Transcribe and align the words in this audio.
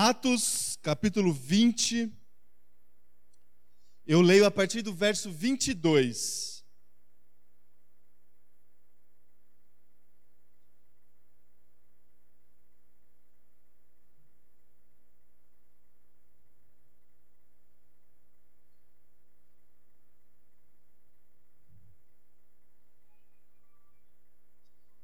Atos, 0.00 0.78
capítulo 0.80 1.32
20. 1.32 2.08
Eu 4.06 4.20
leio 4.20 4.46
a 4.46 4.50
partir 4.50 4.80
do 4.80 4.94
verso 4.94 5.28
22. 5.28 6.64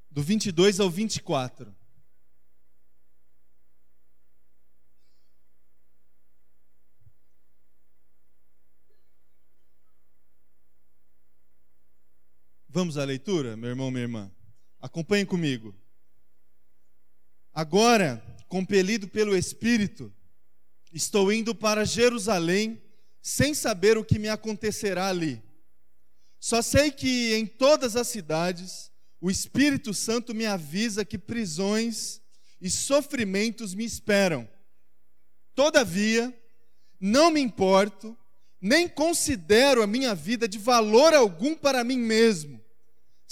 Do 0.08 0.22
22 0.22 0.78
ao 0.78 0.88
24. 0.88 1.83
Vamos 12.74 12.98
à 12.98 13.04
leitura, 13.04 13.56
meu 13.56 13.70
irmão, 13.70 13.88
minha 13.88 14.02
irmã? 14.02 14.32
Acompanhe 14.80 15.24
comigo. 15.24 15.72
Agora, 17.52 18.20
compelido 18.48 19.06
pelo 19.06 19.36
Espírito, 19.36 20.12
estou 20.92 21.32
indo 21.32 21.54
para 21.54 21.84
Jerusalém, 21.84 22.82
sem 23.22 23.54
saber 23.54 23.96
o 23.96 24.04
que 24.04 24.18
me 24.18 24.28
acontecerá 24.28 25.06
ali. 25.06 25.40
Só 26.40 26.60
sei 26.60 26.90
que 26.90 27.36
em 27.36 27.46
todas 27.46 27.94
as 27.94 28.08
cidades, 28.08 28.90
o 29.20 29.30
Espírito 29.30 29.94
Santo 29.94 30.34
me 30.34 30.44
avisa 30.44 31.04
que 31.04 31.16
prisões 31.16 32.20
e 32.60 32.68
sofrimentos 32.68 33.72
me 33.72 33.84
esperam. 33.84 34.48
Todavia, 35.54 36.36
não 36.98 37.30
me 37.30 37.40
importo, 37.40 38.18
nem 38.60 38.88
considero 38.88 39.80
a 39.80 39.86
minha 39.86 40.12
vida 40.12 40.48
de 40.48 40.58
valor 40.58 41.14
algum 41.14 41.54
para 41.54 41.84
mim 41.84 41.98
mesmo 41.98 42.63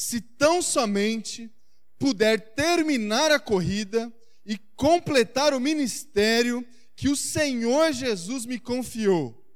se 0.03 0.21
tão 0.21 0.61
somente 0.61 1.49
puder 1.97 2.55
terminar 2.55 3.31
a 3.31 3.39
corrida 3.39 4.13
e 4.45 4.59
completar 4.75 5.55
o 5.55 5.61
ministério 5.61 6.67
que 6.97 7.09
o 7.09 7.17
Senhor 7.17 7.93
Jesus 7.93 8.45
me 8.45 8.59
confiou, 8.59 9.47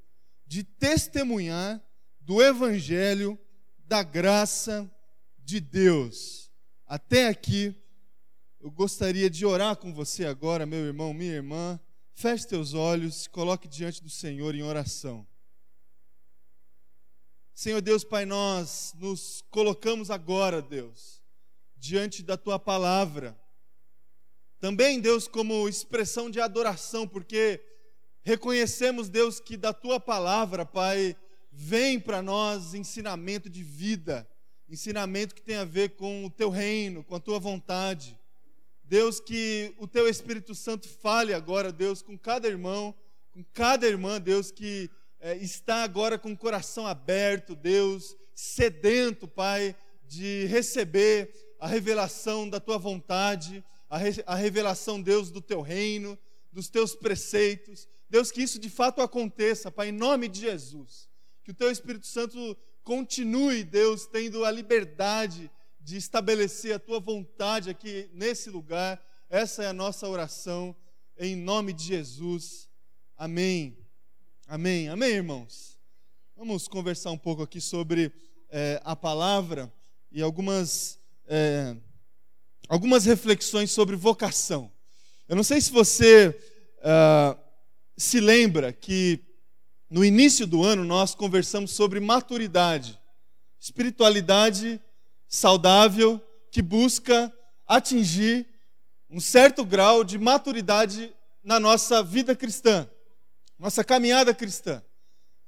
de 0.47 0.62
testemunhar 0.62 1.83
do 2.20 2.41
Evangelho 2.41 3.36
da 3.78 4.05
graça 4.05 4.88
de 5.36 5.58
Deus. 5.58 6.48
Até 6.86 7.27
aqui, 7.27 7.75
eu 8.60 8.70
gostaria 8.70 9.28
de 9.28 9.44
orar 9.44 9.77
com 9.77 9.92
você 9.92 10.25
agora, 10.25 10.64
meu 10.64 10.86
irmão, 10.86 11.12
minha 11.12 11.34
irmã. 11.34 11.81
Feche 12.14 12.47
teus 12.47 12.72
olhos, 12.72 13.27
coloque 13.27 13.66
diante 13.66 14.03
do 14.03 14.08
Senhor 14.08 14.55
em 14.55 14.62
oração. 14.62 15.27
Senhor 17.56 17.80
Deus, 17.80 18.04
Pai, 18.04 18.26
nós 18.26 18.92
nos 18.98 19.42
colocamos 19.50 20.10
agora, 20.10 20.60
Deus, 20.60 21.22
diante 21.74 22.22
da 22.22 22.36
tua 22.36 22.58
palavra. 22.58 23.34
Também, 24.60 25.00
Deus, 25.00 25.26
como 25.26 25.66
expressão 25.66 26.28
de 26.30 26.38
adoração, 26.38 27.08
porque 27.08 27.58
reconhecemos, 28.22 29.08
Deus, 29.08 29.40
que 29.40 29.56
da 29.56 29.72
tua 29.72 29.98
palavra, 29.98 30.66
Pai, 30.66 31.16
vem 31.50 31.98
para 31.98 32.20
nós 32.20 32.74
ensinamento 32.74 33.48
de 33.48 33.62
vida, 33.62 34.28
ensinamento 34.68 35.34
que 35.34 35.41
tem 35.41 35.56
a 35.56 35.64
ver 35.64 35.96
com 35.96 36.26
o 36.26 36.30
teu 36.30 36.50
reino, 36.50 37.02
com 37.02 37.14
a 37.14 37.20
tua 37.20 37.38
vontade. 37.38 38.20
Deus, 38.84 39.18
que 39.18 39.74
o 39.78 39.88
teu 39.88 40.06
Espírito 40.06 40.54
Santo 40.54 40.86
fale 40.86 41.32
agora, 41.32 41.72
Deus, 41.72 42.02
com 42.02 42.18
cada 42.18 42.46
irmão, 42.46 42.94
com 43.32 43.42
cada 43.54 43.86
irmã, 43.86 44.20
Deus, 44.20 44.50
que 44.50 44.91
é, 45.27 45.36
está 45.38 45.82
agora 45.82 46.16
com 46.16 46.30
o 46.30 46.36
coração 46.36 46.86
aberto, 46.86 47.56
Deus, 47.56 48.16
sedento, 48.32 49.26
Pai, 49.26 49.75
de 50.06 50.47
receber 50.47 51.32
a 51.59 51.66
revelação 51.66 52.48
da 52.48 52.60
tua 52.60 52.78
vontade, 52.78 53.64
a, 53.91 53.98
re, 53.98 54.22
a 54.25 54.37
revelação, 54.37 55.03
Deus, 55.03 55.28
do 55.32 55.41
teu 55.41 55.62
reino, 55.62 56.16
dos 56.53 56.69
teus 56.69 56.94
preceitos. 56.94 57.88
Deus, 58.09 58.31
que 58.31 58.41
isso 58.41 58.60
de 58.60 58.70
fato 58.70 59.03
aconteça, 59.03 59.69
Pai, 59.69 59.88
em 59.88 59.92
nome 59.92 60.28
de 60.28 60.38
Jesus. 60.38 61.09
Que 61.43 61.50
o 61.50 61.54
teu 61.54 61.72
Espírito 61.72 62.06
Santo 62.06 62.56
continue, 62.84 63.64
Deus, 63.64 64.06
tendo 64.06 64.44
a 64.44 64.50
liberdade 64.53 65.50
de 65.81 65.97
estabelecer 65.97 66.72
a 66.72 66.78
tua 66.78 67.00
vontade 67.00 67.69
aqui 67.69 68.08
nesse 68.12 68.48
lugar. 68.48 69.04
Essa 69.28 69.64
é 69.64 69.66
a 69.66 69.72
nossa 69.72 70.08
oração, 70.08 70.76
em 71.19 71.34
nome 71.34 71.72
de 71.72 71.82
Jesus. 71.82 72.69
Amém. 73.16 73.85
Amém, 74.48 74.88
amém, 74.88 75.10
irmãos? 75.10 75.76
Vamos 76.36 76.68
conversar 76.68 77.10
um 77.10 77.18
pouco 77.18 77.42
aqui 77.42 77.60
sobre 77.60 78.12
é, 78.48 78.80
a 78.84 78.94
palavra 78.94 79.72
e 80.12 80.22
algumas, 80.22 81.00
é, 81.26 81.74
algumas 82.68 83.04
reflexões 83.04 83.72
sobre 83.72 83.96
vocação. 83.96 84.70
Eu 85.28 85.34
não 85.34 85.42
sei 85.42 85.60
se 85.60 85.72
você 85.72 86.28
uh, 86.78 87.36
se 87.96 88.20
lembra 88.20 88.72
que 88.72 89.18
no 89.90 90.04
início 90.04 90.46
do 90.46 90.62
ano 90.62 90.84
nós 90.84 91.12
conversamos 91.12 91.72
sobre 91.72 91.98
maturidade, 91.98 92.96
espiritualidade 93.58 94.80
saudável 95.26 96.22
que 96.52 96.62
busca 96.62 97.34
atingir 97.66 98.46
um 99.10 99.18
certo 99.18 99.64
grau 99.64 100.04
de 100.04 100.18
maturidade 100.18 101.12
na 101.42 101.58
nossa 101.58 102.00
vida 102.00 102.36
cristã 102.36 102.88
nossa 103.59 103.83
caminhada 103.83 104.34
cristã. 104.34 104.83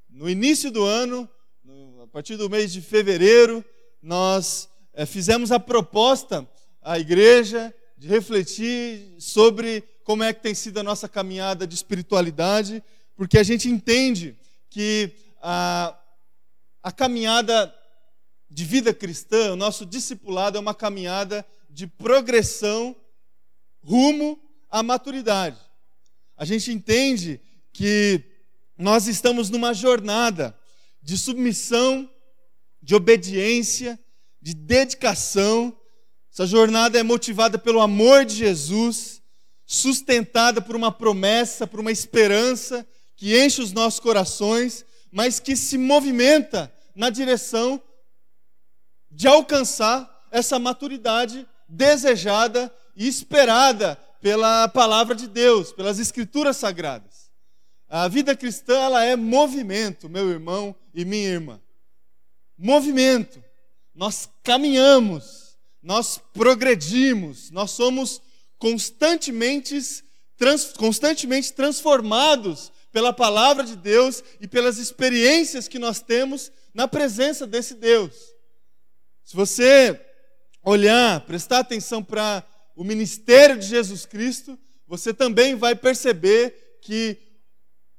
No 0.09 0.29
início 0.29 0.71
do 0.71 0.85
ano, 0.85 1.29
no, 1.63 2.03
a 2.03 2.07
partir 2.07 2.37
do 2.37 2.49
mês 2.49 2.73
de 2.73 2.81
fevereiro, 2.81 3.65
nós 4.01 4.69
é, 4.95 5.05
fizemos 5.05 5.53
a 5.53 5.61
proposta 5.61 6.49
à 6.81 6.99
igreja 6.99 7.75
de 7.97 8.09
refletir 8.09 9.15
sobre 9.19 9.83
como 10.05 10.23
é 10.23 10.33
que 10.33 10.43
tem 10.43 10.55
sido 10.55 10.79
a 10.79 10.83
nossa 10.83 11.09
caminhada 11.09 11.67
de 11.67 11.75
espiritualidade, 11.75 12.83
porque 13.15 13.39
a 13.39 13.43
gente 13.43 13.69
entende 13.69 14.37
que 14.71 15.13
a, 15.43 15.95
a 16.83 16.91
caminhada 16.91 17.75
de 18.49 18.65
vida 18.65 18.95
cristã, 18.95 19.53
o 19.53 19.57
nosso 19.57 19.85
discipulado 19.85 20.57
é 20.57 20.61
uma 20.61 20.75
caminhada 20.75 21.45
de 21.69 21.87
progressão 21.87 22.97
rumo 23.83 24.41
à 24.71 24.83
maturidade. 24.83 25.59
A 26.37 26.45
gente 26.45 26.73
entende 26.73 27.41
que 27.79 28.25
nós 28.77 29.07
estamos 29.07 29.51
numa 29.51 29.73
jornada 29.73 30.53
de 31.01 31.17
submissão, 31.17 32.11
de 32.83 32.97
obediência, 32.97 33.97
de 34.43 34.53
dedicação. 34.53 35.73
Essa 36.33 36.45
jornada 36.45 36.99
é 36.99 37.05
motivada 37.05 37.57
pelo 37.57 37.81
amor 37.81 38.25
de 38.25 38.35
Jesus, 38.35 39.23
sustentada 39.65 40.61
por 40.61 40.75
uma 40.75 40.91
promessa, 40.91 41.69
por 41.69 41.79
uma 41.79 41.93
esperança 41.93 42.85
que 43.15 43.41
enche 43.41 43.63
os 43.63 43.71
nossos 43.71 44.01
corações, 44.01 44.85
mas 45.13 45.39
que 45.39 45.55
se 45.55 45.79
movimenta 45.79 46.75
na 46.97 47.11
direção 47.11 47.81
de 49.09 49.29
alcançar 49.29 50.27
essa 50.33 50.59
maturidade 50.59 51.47
desejada 51.69 52.75
e 52.97 53.07
esperada 53.07 53.95
pela 54.21 54.67
palavra 54.67 55.15
de 55.15 55.29
Deus, 55.29 55.71
pelas 55.71 56.01
escrituras 56.01 56.57
sagradas. 56.57 57.08
A 57.89 58.07
vida 58.07 58.37
cristã 58.37 58.75
ela 58.79 59.03
é 59.03 59.17
movimento, 59.17 60.09
meu 60.09 60.29
irmão 60.29 60.77
e 60.93 61.05
minha 61.05 61.29
irmã. 61.29 61.61
Movimento. 62.57 63.43
Nós 63.95 64.29
caminhamos, 64.43 65.57
nós 65.83 66.21
progredimos, 66.35 67.51
nós 67.51 67.71
somos 67.71 68.21
constantemente, 68.59 69.79
trans, 70.37 70.73
constantemente 70.73 71.53
transformados 71.53 72.71
pela 72.93 73.13
palavra 73.13 73.65
de 73.65 73.77
Deus 73.77 74.23
e 74.41 74.47
pelas 74.47 74.79
experiências 74.79 75.67
que 75.67 75.79
nós 75.79 76.01
temos 76.01 76.53
na 76.75 76.87
presença 76.87 77.47
desse 77.47 77.75
Deus. 77.75 78.13
Se 79.25 79.35
você 79.35 80.01
olhar, 80.63 81.21
prestar 81.23 81.61
atenção 81.61 82.03
para 82.03 82.45
o 82.77 82.85
ministério 82.85 83.59
de 83.59 83.67
Jesus 83.67 84.05
Cristo, 84.05 84.59
você 84.87 85.13
também 85.15 85.55
vai 85.55 85.75
perceber 85.75 86.79
que 86.83 87.28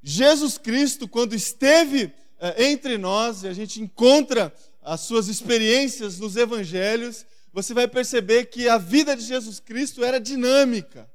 Jesus 0.01 0.57
Cristo, 0.57 1.07
quando 1.07 1.35
esteve 1.35 2.13
eh, 2.39 2.71
entre 2.71 2.97
nós, 2.97 3.43
e 3.43 3.47
a 3.47 3.53
gente 3.53 3.81
encontra 3.81 4.53
as 4.81 5.01
suas 5.01 5.27
experiências 5.27 6.19
nos 6.19 6.35
evangelhos, 6.35 7.25
você 7.51 7.73
vai 7.73 7.87
perceber 7.87 8.45
que 8.45 8.69
a 8.69 8.77
vida 8.77 9.15
de 9.15 9.23
Jesus 9.23 9.59
Cristo 9.59 10.03
era 10.03 10.19
dinâmica. 10.19 11.09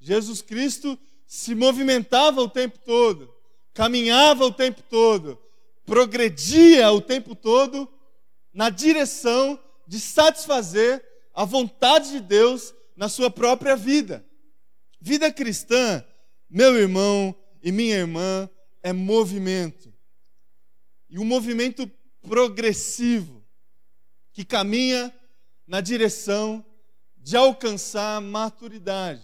Jesus 0.00 0.42
Cristo 0.42 0.98
se 1.26 1.54
movimentava 1.54 2.40
o 2.40 2.48
tempo 2.48 2.78
todo, 2.84 3.32
caminhava 3.74 4.44
o 4.44 4.52
tempo 4.52 4.82
todo, 4.88 5.38
progredia 5.84 6.90
o 6.90 7.00
tempo 7.00 7.34
todo 7.34 7.88
na 8.52 8.70
direção 8.70 9.58
de 9.86 9.98
satisfazer 9.98 11.04
a 11.34 11.44
vontade 11.44 12.10
de 12.10 12.20
Deus 12.20 12.74
na 12.96 13.08
sua 13.08 13.30
própria 13.30 13.76
vida. 13.76 14.24
Vida 15.00 15.32
cristã 15.32 16.04
meu 16.50 16.76
irmão 16.76 17.34
e 17.68 17.72
minha 17.72 17.96
irmã, 17.96 18.48
é 18.82 18.94
movimento. 18.94 19.92
E 21.10 21.18
um 21.18 21.24
movimento 21.24 21.86
progressivo 22.22 23.44
que 24.32 24.42
caminha 24.42 25.14
na 25.66 25.82
direção 25.82 26.64
de 27.18 27.36
alcançar 27.36 28.16
a 28.16 28.20
maturidade. 28.22 29.22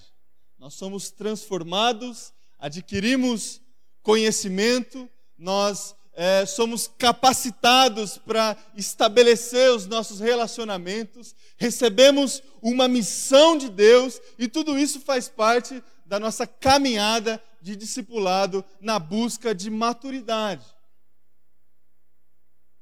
Nós 0.58 0.74
somos 0.74 1.10
transformados, 1.10 2.34
adquirimos 2.58 3.62
conhecimento, 4.02 5.08
nós 5.38 5.96
é, 6.12 6.44
somos 6.44 6.86
capacitados 6.98 8.18
para 8.18 8.58
estabelecer 8.76 9.70
os 9.70 9.86
nossos 9.86 10.20
relacionamentos, 10.20 11.34
recebemos 11.56 12.42
uma 12.60 12.88
missão 12.88 13.56
de 13.56 13.70
Deus 13.70 14.20
e 14.38 14.46
tudo 14.48 14.78
isso 14.78 15.00
faz 15.00 15.30
parte 15.30 15.82
da 16.04 16.20
nossa 16.20 16.46
caminhada 16.46 17.42
de 17.64 17.74
discipulado 17.74 18.62
na 18.78 18.98
busca 18.98 19.54
de 19.54 19.70
maturidade. 19.70 20.66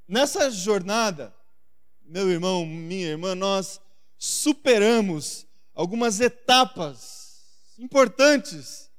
Nessa 0.08 0.50
jornada, 0.50 1.32
meu 2.05 2.29
irmão, 2.29 2.67
minha 2.67 3.06
irmã, 3.06 3.37
nós 3.37 3.81
superamos 4.19 5.46
algumas 5.73 6.19
etapas 6.19 7.44
importantes 7.79 8.90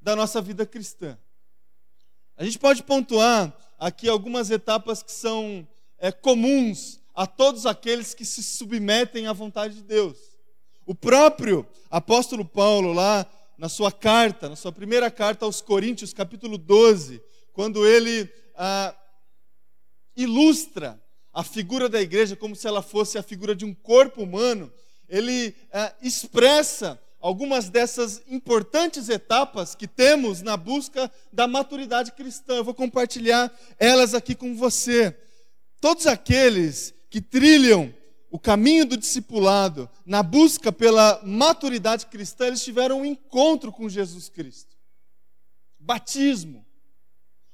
da 0.00 0.16
nossa 0.16 0.40
vida 0.40 0.64
cristã. 0.64 1.18
A 2.34 2.42
gente 2.42 2.58
pode 2.58 2.82
pontuar 2.82 3.54
aqui 3.78 4.08
algumas 4.08 4.48
etapas 4.50 5.02
que 5.02 5.12
são 5.12 5.68
é, 5.98 6.10
comuns 6.10 7.02
a 7.14 7.26
todos 7.26 7.66
aqueles 7.66 8.14
que 8.14 8.24
se 8.24 8.42
submetem 8.42 9.26
à 9.26 9.34
vontade 9.34 9.74
de 9.74 9.82
Deus. 9.82 10.16
O 10.86 10.94
próprio 10.94 11.66
apóstolo 11.90 12.46
Paulo, 12.46 12.94
lá 12.94 13.26
na 13.58 13.68
sua 13.68 13.90
carta, 13.90 14.48
na 14.48 14.54
sua 14.54 14.70
primeira 14.70 15.10
carta 15.10 15.44
aos 15.44 15.60
Coríntios, 15.60 16.14
capítulo 16.14 16.56
12, 16.56 17.20
quando 17.52 17.84
ele 17.84 18.32
ah, 18.54 18.94
ilustra 20.16 21.02
a 21.32 21.42
figura 21.42 21.88
da 21.88 22.00
igreja 22.00 22.36
como 22.36 22.54
se 22.54 22.68
ela 22.68 22.82
fosse 22.82 23.18
a 23.18 23.22
figura 23.22 23.56
de 23.56 23.64
um 23.64 23.74
corpo 23.74 24.22
humano, 24.22 24.72
ele 25.08 25.56
ah, 25.72 25.92
expressa 26.00 27.02
algumas 27.20 27.68
dessas 27.68 28.22
importantes 28.28 29.08
etapas 29.08 29.74
que 29.74 29.88
temos 29.88 30.40
na 30.40 30.56
busca 30.56 31.10
da 31.32 31.48
maturidade 31.48 32.12
cristã. 32.12 32.54
Eu 32.54 32.64
vou 32.64 32.74
compartilhar 32.74 33.52
elas 33.76 34.14
aqui 34.14 34.36
com 34.36 34.54
você. 34.54 35.18
Todos 35.80 36.06
aqueles 36.06 36.94
que 37.10 37.20
trilham 37.20 37.92
o 38.30 38.38
caminho 38.38 38.84
do 38.84 38.96
discipulado 38.96 39.88
na 40.04 40.22
busca 40.22 40.70
pela 40.72 41.20
maturidade 41.24 42.06
cristã, 42.06 42.46
eles 42.46 42.62
tiveram 42.62 43.00
um 43.00 43.04
encontro 43.04 43.72
com 43.72 43.88
Jesus 43.88 44.28
Cristo. 44.28 44.76
Batismo. 45.78 46.66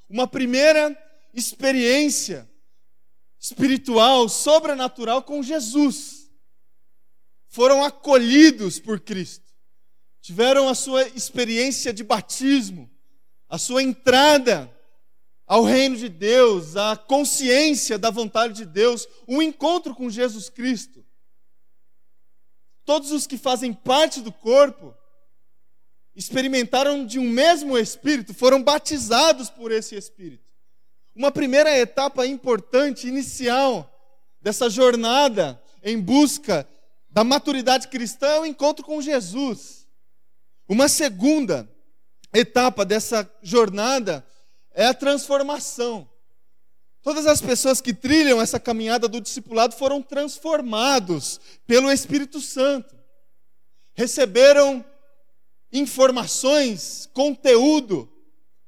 Uma 0.08 0.26
primeira 0.26 0.96
experiência 1.32 2.48
espiritual, 3.38 4.28
sobrenatural 4.28 5.22
com 5.22 5.42
Jesus. 5.42 6.30
Foram 7.48 7.84
acolhidos 7.84 8.78
por 8.78 9.00
Cristo 9.00 9.44
tiveram 10.24 10.70
a 10.70 10.74
sua 10.74 11.06
experiência 11.08 11.92
de 11.92 12.02
batismo, 12.02 12.90
a 13.46 13.58
sua 13.58 13.82
entrada 13.82 14.73
ao 15.46 15.62
reino 15.62 15.96
de 15.96 16.08
Deus, 16.08 16.76
a 16.76 16.96
consciência 16.96 17.98
da 17.98 18.10
vontade 18.10 18.54
de 18.54 18.64
Deus, 18.64 19.06
um 19.28 19.42
encontro 19.42 19.94
com 19.94 20.08
Jesus 20.08 20.48
Cristo. 20.48 21.04
Todos 22.84 23.12
os 23.12 23.26
que 23.26 23.36
fazem 23.36 23.72
parte 23.72 24.20
do 24.20 24.32
corpo 24.32 24.94
experimentaram 26.14 27.04
de 27.04 27.18
um 27.18 27.28
mesmo 27.28 27.76
Espírito, 27.76 28.32
foram 28.32 28.62
batizados 28.62 29.50
por 29.50 29.72
esse 29.72 29.96
Espírito. 29.96 30.44
Uma 31.14 31.30
primeira 31.30 31.76
etapa 31.76 32.26
importante, 32.26 33.08
inicial, 33.08 33.90
dessa 34.40 34.68
jornada 34.68 35.60
em 35.82 36.00
busca 36.00 36.68
da 37.10 37.22
maturidade 37.22 37.88
cristã 37.88 38.26
é 38.26 38.40
o 38.40 38.46
encontro 38.46 38.84
com 38.84 39.00
Jesus. 39.00 39.86
Uma 40.68 40.88
segunda 40.88 41.68
etapa 42.32 42.84
dessa 42.84 43.30
jornada 43.42 44.26
é 44.74 44.86
a 44.86 44.94
transformação. 44.94 46.08
Todas 47.02 47.26
as 47.26 47.40
pessoas 47.40 47.80
que 47.80 47.94
trilham 47.94 48.40
essa 48.40 48.58
caminhada 48.58 49.06
do 49.06 49.20
discipulado 49.20 49.74
foram 49.76 50.02
transformados 50.02 51.40
pelo 51.66 51.92
Espírito 51.92 52.40
Santo. 52.40 52.96
Receberam 53.94 54.84
informações, 55.70 57.08
conteúdo, 57.12 58.10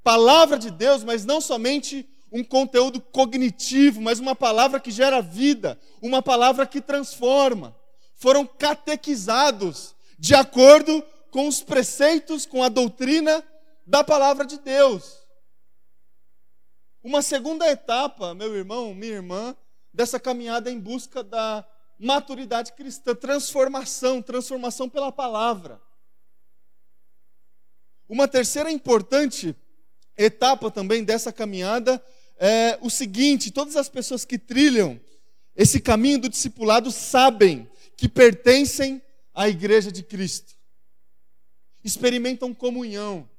palavra 0.03 0.59
de 0.59 0.71
Deus, 0.71 1.03
mas 1.03 1.25
não 1.25 1.41
somente 1.41 2.07
um 2.31 2.45
conteúdo 2.45 3.01
cognitivo, 3.01 4.01
mas 4.01 4.19
uma 4.19 4.35
palavra 4.35 4.79
que 4.79 4.91
gera 4.91 5.23
vida, 5.23 5.81
uma 6.03 6.23
palavra 6.23 6.67
que 6.67 6.81
transforma. 6.81 7.75
Foram 8.15 8.47
catequizados 8.47 9.95
de 10.19 10.35
acordo 10.35 11.03
com 11.31 11.49
os 11.49 11.63
preceitos, 11.63 12.45
com 12.45 12.63
a 12.63 12.69
doutrina 12.69 13.43
da 13.87 14.05
palavra 14.05 14.45
de 14.45 14.59
Deus. 14.59 15.26
Uma 17.07 17.23
segunda 17.23 17.71
etapa, 17.71 18.35
meu 18.35 18.53
irmão, 18.57 18.93
minha 18.93 19.13
irmã, 19.13 19.57
dessa 19.95 20.19
caminhada 20.19 20.73
em 20.73 20.81
busca 20.81 21.23
da 21.23 21.65
maturidade 21.97 22.73
cristã, 22.73 23.15
transformação, 23.15 24.21
transformação 24.21 24.89
pela 24.89 25.13
palavra. 25.13 25.81
Uma 28.09 28.27
terceira 28.27 28.73
importante 28.73 29.55
etapa 30.19 30.69
também 30.69 31.05
dessa 31.05 31.33
caminhada 31.33 32.05
é 32.39 32.77
o 32.83 32.91
seguinte: 32.91 33.53
todas 33.53 33.77
as 33.77 33.89
pessoas 33.89 34.25
que 34.25 34.37
trilham 34.37 35.01
esse 35.55 35.79
caminho 35.79 36.19
do 36.19 36.29
discipulado 36.29 36.91
sabem 36.91 37.71
que 37.97 38.09
pertencem 38.09 39.01
à 39.33 39.49
igreja 39.49 39.93
de 39.93 40.03
Cristo 40.03 40.57
experimentam 41.85 42.53
comunhão. 42.53 43.31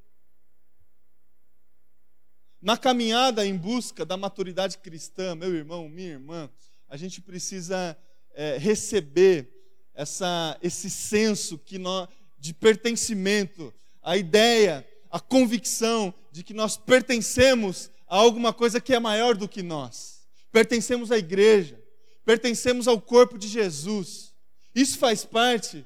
Na 2.61 2.75
caminhada 2.75 3.45
em 3.45 3.55
busca 3.55 4.03
da 4.03 4.17
maturidade 4.17 4.79
cristã, 4.79 5.35
meu 5.35 5.53
irmão, 5.55 5.87
minha 5.87 6.09
irmã, 6.09 6.49
a 6.89 6.97
gente 6.97 7.21
precisa 7.21 7.97
é, 8.33 8.57
receber 8.57 9.53
essa, 9.93 10.57
esse 10.61 10.89
senso 10.89 11.57
que 11.57 11.77
nós, 11.77 12.07
de 12.37 12.53
pertencimento, 12.53 13.73
a 14.01 14.17
ideia, 14.17 14.87
a 15.11 15.19
convicção 15.19 16.13
de 16.31 16.43
que 16.43 16.53
nós 16.53 16.77
pertencemos 16.77 17.91
a 18.07 18.15
alguma 18.15 18.53
coisa 18.53 18.79
que 18.79 18.93
é 18.93 18.99
maior 18.99 19.35
do 19.35 19.47
que 19.47 19.61
nós. 19.61 20.27
Pertencemos 20.51 21.11
à 21.11 21.17
igreja, 21.17 21.79
pertencemos 22.25 22.87
ao 22.87 22.99
corpo 22.99 23.37
de 23.37 23.47
Jesus. 23.47 24.33
Isso 24.73 24.97
faz 24.97 25.25
parte 25.25 25.85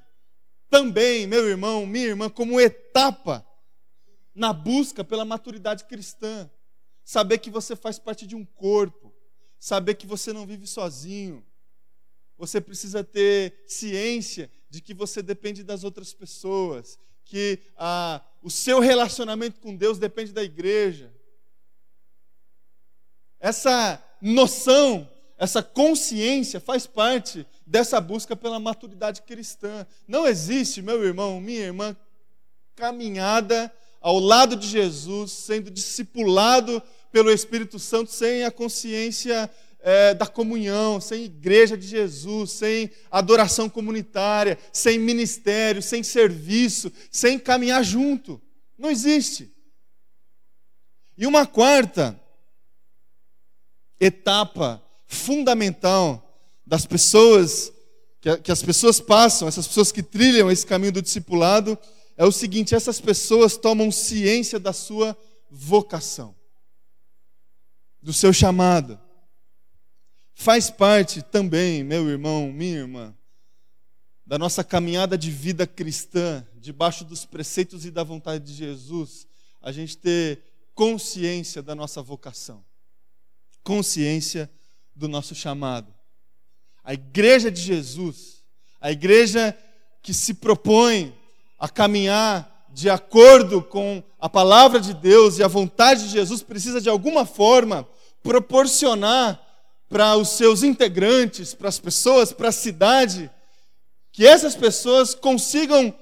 também, 0.70 1.28
meu 1.28 1.50
irmão, 1.50 1.86
minha 1.86 2.08
irmã, 2.08 2.30
como 2.30 2.60
etapa 2.60 3.46
na 4.34 4.54
busca 4.54 5.04
pela 5.04 5.26
maturidade 5.26 5.84
cristã. 5.84 6.50
Saber 7.04 7.38
que 7.40 7.50
você 7.50 7.76
faz 7.76 8.00
parte 8.00 8.26
de 8.26 8.36
um 8.36 8.46
corpo, 8.46 9.14
saber 9.60 9.96
que 9.96 10.08
você 10.08 10.32
não 10.32 10.46
vive 10.46 10.68
sozinho. 10.68 11.46
Você 12.38 12.60
precisa 12.60 13.04
ter 13.04 13.64
ciência 13.68 14.52
de 14.70 14.82
que 14.82 14.94
você 14.94 15.22
depende 15.22 15.64
das 15.64 15.84
outras 15.84 16.14
pessoas, 16.14 17.00
que 17.26 17.60
ah, 17.78 18.22
o 18.42 18.50
seu 18.50 18.80
relacionamento 18.80 19.60
com 19.60 19.76
Deus 19.76 20.00
depende 20.00 20.32
da 20.32 20.44
igreja. 20.44 21.14
Essa 23.40 24.04
noção 24.22 25.10
essa 25.42 25.64
consciência 25.64 26.60
faz 26.60 26.86
parte 26.86 27.48
dessa 27.66 28.00
busca 28.00 28.36
pela 28.36 28.60
maturidade 28.60 29.24
cristã. 29.24 29.88
Não 30.08 30.28
existe, 30.28 30.84
meu 30.84 31.04
irmão, 31.04 31.42
minha 31.42 31.62
irmã, 31.62 31.98
caminhada 32.76 33.74
ao 34.02 34.20
lado 34.20 34.56
de 34.56 34.68
Jesus, 34.68 35.32
sendo 35.32 35.70
discipulado 35.70 36.82
pelo 37.12 37.32
Espírito 37.32 37.78
Santo, 37.78 38.12
sem 38.12 38.44
a 38.44 38.52
consciência 38.52 39.50
é, 39.80 40.14
da 40.14 40.26
comunhão, 40.26 41.00
sem 41.00 41.26
igreja 41.26 41.78
de 41.78 41.88
Jesus, 41.88 42.52
sem 42.52 42.92
adoração 43.12 43.70
comunitária, 43.70 44.58
sem 44.74 44.98
ministério, 44.98 45.82
sem 45.82 46.02
serviço, 46.02 46.92
sem 47.12 47.38
caminhar 47.38 47.84
junto. 47.84 48.42
Não 48.78 48.90
existe. 48.90 49.52
E 51.18 51.28
uma 51.28 51.46
quarta 51.46 52.20
etapa 54.00 54.82
fundamental 55.06 56.28
das 56.66 56.86
pessoas, 56.86 57.72
que, 58.20 58.38
que 58.38 58.52
as 58.52 58.64
pessoas 58.64 59.00
passam, 59.00 59.48
essas 59.48 59.68
pessoas 59.68 59.92
que 59.92 60.02
trilham 60.02 60.50
esse 60.50 60.66
caminho 60.66 60.94
do 60.94 61.02
discipulado, 61.02 61.78
é 62.22 62.26
o 62.26 62.32
seguinte: 62.32 62.76
essas 62.76 63.02
pessoas 63.02 63.58
tomam 63.58 63.92
ciência 63.92 64.60
da 64.60 64.72
sua 64.72 65.18
vocação, 65.50 66.36
do 68.00 68.14
seu 68.14 68.32
chamado. 68.32 69.00
Faz 70.36 70.70
parte 70.70 71.24
também, 71.24 71.84
meu 71.84 72.08
irmão, 72.08 72.52
minha 72.52 72.78
irmã, 72.78 73.18
da 74.24 74.38
nossa 74.38 74.64
caminhada 74.64 75.18
de 75.18 75.32
vida 75.32 75.66
cristã, 75.66 76.46
debaixo 76.58 77.04
dos 77.04 77.26
preceitos 77.26 77.86
e 77.86 77.92
da 77.92 78.04
vontade 78.04 78.46
de 78.46 78.54
Jesus, 78.54 79.26
a 79.60 79.72
gente 79.72 79.98
ter 79.98 80.44
consciência 80.76 81.64
da 81.64 81.74
nossa 81.74 82.04
vocação, 82.04 82.64
consciência 83.64 84.48
do 84.96 85.08
nosso 85.08 85.34
chamado. 85.34 85.92
A 86.84 86.94
igreja 86.94 87.50
de 87.50 87.62
Jesus, 87.62 88.44
a 88.80 88.92
igreja 88.92 89.58
que 90.04 90.14
se 90.14 90.36
propõe 90.36 91.20
a 91.62 91.70
caminhar 91.70 92.66
de 92.74 92.90
acordo 92.90 93.62
com 93.62 94.02
a 94.20 94.28
palavra 94.28 94.80
de 94.80 94.96
Deus 94.96 95.38
e 95.38 95.44
a 95.44 95.48
vontade 95.48 96.06
de 96.06 96.10
Jesus, 96.10 96.42
precisa 96.42 96.82
de 96.82 96.90
alguma 96.90 97.24
forma 97.24 97.88
proporcionar 98.24 99.40
para 99.88 100.16
os 100.16 100.30
seus 100.30 100.64
integrantes, 100.64 101.54
para 101.54 101.70
as 101.70 101.78
pessoas, 101.78 102.34
para 102.34 102.50
a 102.50 102.52
cidade, 102.52 103.30
que 104.12 104.26
essas 104.26 104.56
pessoas 104.56 105.14
consigam 105.14 105.94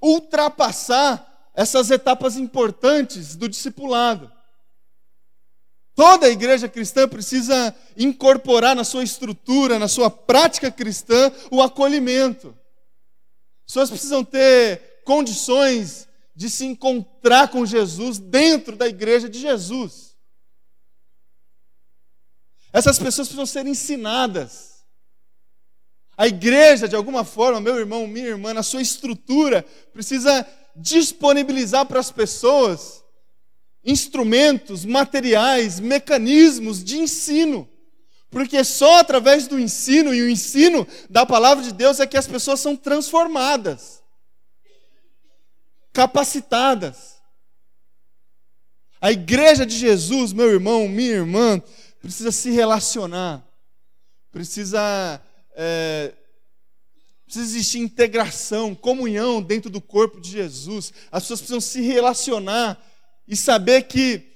ultrapassar 0.00 1.50
essas 1.52 1.90
etapas 1.90 2.36
importantes 2.36 3.34
do 3.34 3.48
discipulado. 3.48 4.30
Toda 5.96 6.26
a 6.26 6.30
igreja 6.30 6.68
cristã 6.68 7.08
precisa 7.08 7.74
incorporar 7.96 8.76
na 8.76 8.84
sua 8.84 9.02
estrutura, 9.02 9.80
na 9.80 9.88
sua 9.88 10.08
prática 10.08 10.70
cristã, 10.70 11.32
o 11.50 11.60
acolhimento. 11.60 12.56
As 13.68 13.74
pessoas 13.74 13.90
precisam 13.90 14.24
ter 14.24 15.02
condições 15.04 16.08
de 16.34 16.48
se 16.48 16.64
encontrar 16.64 17.48
com 17.48 17.66
Jesus 17.66 18.18
dentro 18.18 18.74
da 18.74 18.88
igreja 18.88 19.28
de 19.28 19.38
Jesus. 19.38 20.16
Essas 22.72 22.98
pessoas 22.98 23.28
precisam 23.28 23.44
ser 23.44 23.66
ensinadas. 23.66 24.84
A 26.16 26.26
igreja, 26.26 26.88
de 26.88 26.96
alguma 26.96 27.24
forma, 27.24 27.60
meu 27.60 27.78
irmão, 27.78 28.06
minha 28.06 28.28
irmã, 28.28 28.54
na 28.54 28.62
sua 28.62 28.80
estrutura, 28.80 29.62
precisa 29.92 30.46
disponibilizar 30.74 31.84
para 31.84 32.00
as 32.00 32.10
pessoas 32.10 33.04
instrumentos, 33.84 34.86
materiais, 34.86 35.78
mecanismos 35.78 36.82
de 36.82 36.98
ensino. 36.98 37.68
Porque 38.30 38.62
só 38.62 38.98
através 38.98 39.46
do 39.46 39.58
ensino 39.58 40.14
e 40.14 40.22
o 40.22 40.28
ensino 40.28 40.86
da 41.08 41.24
palavra 41.24 41.64
de 41.64 41.72
Deus 41.72 41.98
é 41.98 42.06
que 42.06 42.16
as 42.16 42.26
pessoas 42.26 42.60
são 42.60 42.76
transformadas, 42.76 44.02
capacitadas. 45.92 47.16
A 49.00 49.10
igreja 49.12 49.64
de 49.64 49.76
Jesus, 49.76 50.32
meu 50.32 50.50
irmão, 50.50 50.88
minha 50.88 51.12
irmã, 51.12 51.62
precisa 52.00 52.30
se 52.30 52.50
relacionar, 52.50 53.42
precisa 54.30 55.22
é, 55.54 56.12
Precisa 57.28 57.44
existir 57.44 57.78
integração, 57.80 58.74
comunhão 58.74 59.42
dentro 59.42 59.68
do 59.68 59.82
corpo 59.82 60.18
de 60.18 60.30
Jesus. 60.30 60.94
As 61.12 61.24
pessoas 61.24 61.40
precisam 61.40 61.60
se 61.60 61.82
relacionar 61.82 62.82
e 63.28 63.36
saber 63.36 63.82
que 63.82 64.26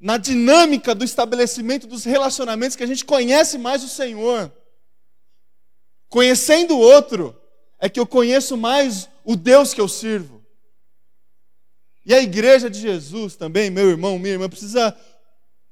na 0.00 0.16
dinâmica 0.16 0.94
do 0.94 1.04
estabelecimento 1.04 1.86
dos 1.86 2.04
relacionamentos 2.04 2.76
que 2.76 2.82
a 2.82 2.86
gente 2.86 3.04
conhece 3.04 3.58
mais 3.58 3.84
o 3.84 3.88
Senhor. 3.88 4.50
Conhecendo 6.08 6.74
o 6.74 6.80
outro 6.80 7.38
é 7.78 7.88
que 7.88 8.00
eu 8.00 8.06
conheço 8.06 8.56
mais 8.56 9.08
o 9.24 9.36
Deus 9.36 9.74
que 9.74 9.80
eu 9.80 9.88
sirvo. 9.88 10.44
E 12.04 12.14
a 12.14 12.20
igreja 12.20 12.70
de 12.70 12.80
Jesus 12.80 13.36
também, 13.36 13.70
meu 13.70 13.90
irmão, 13.90 14.18
minha 14.18 14.32
irmã, 14.32 14.48
precisa 14.48 14.96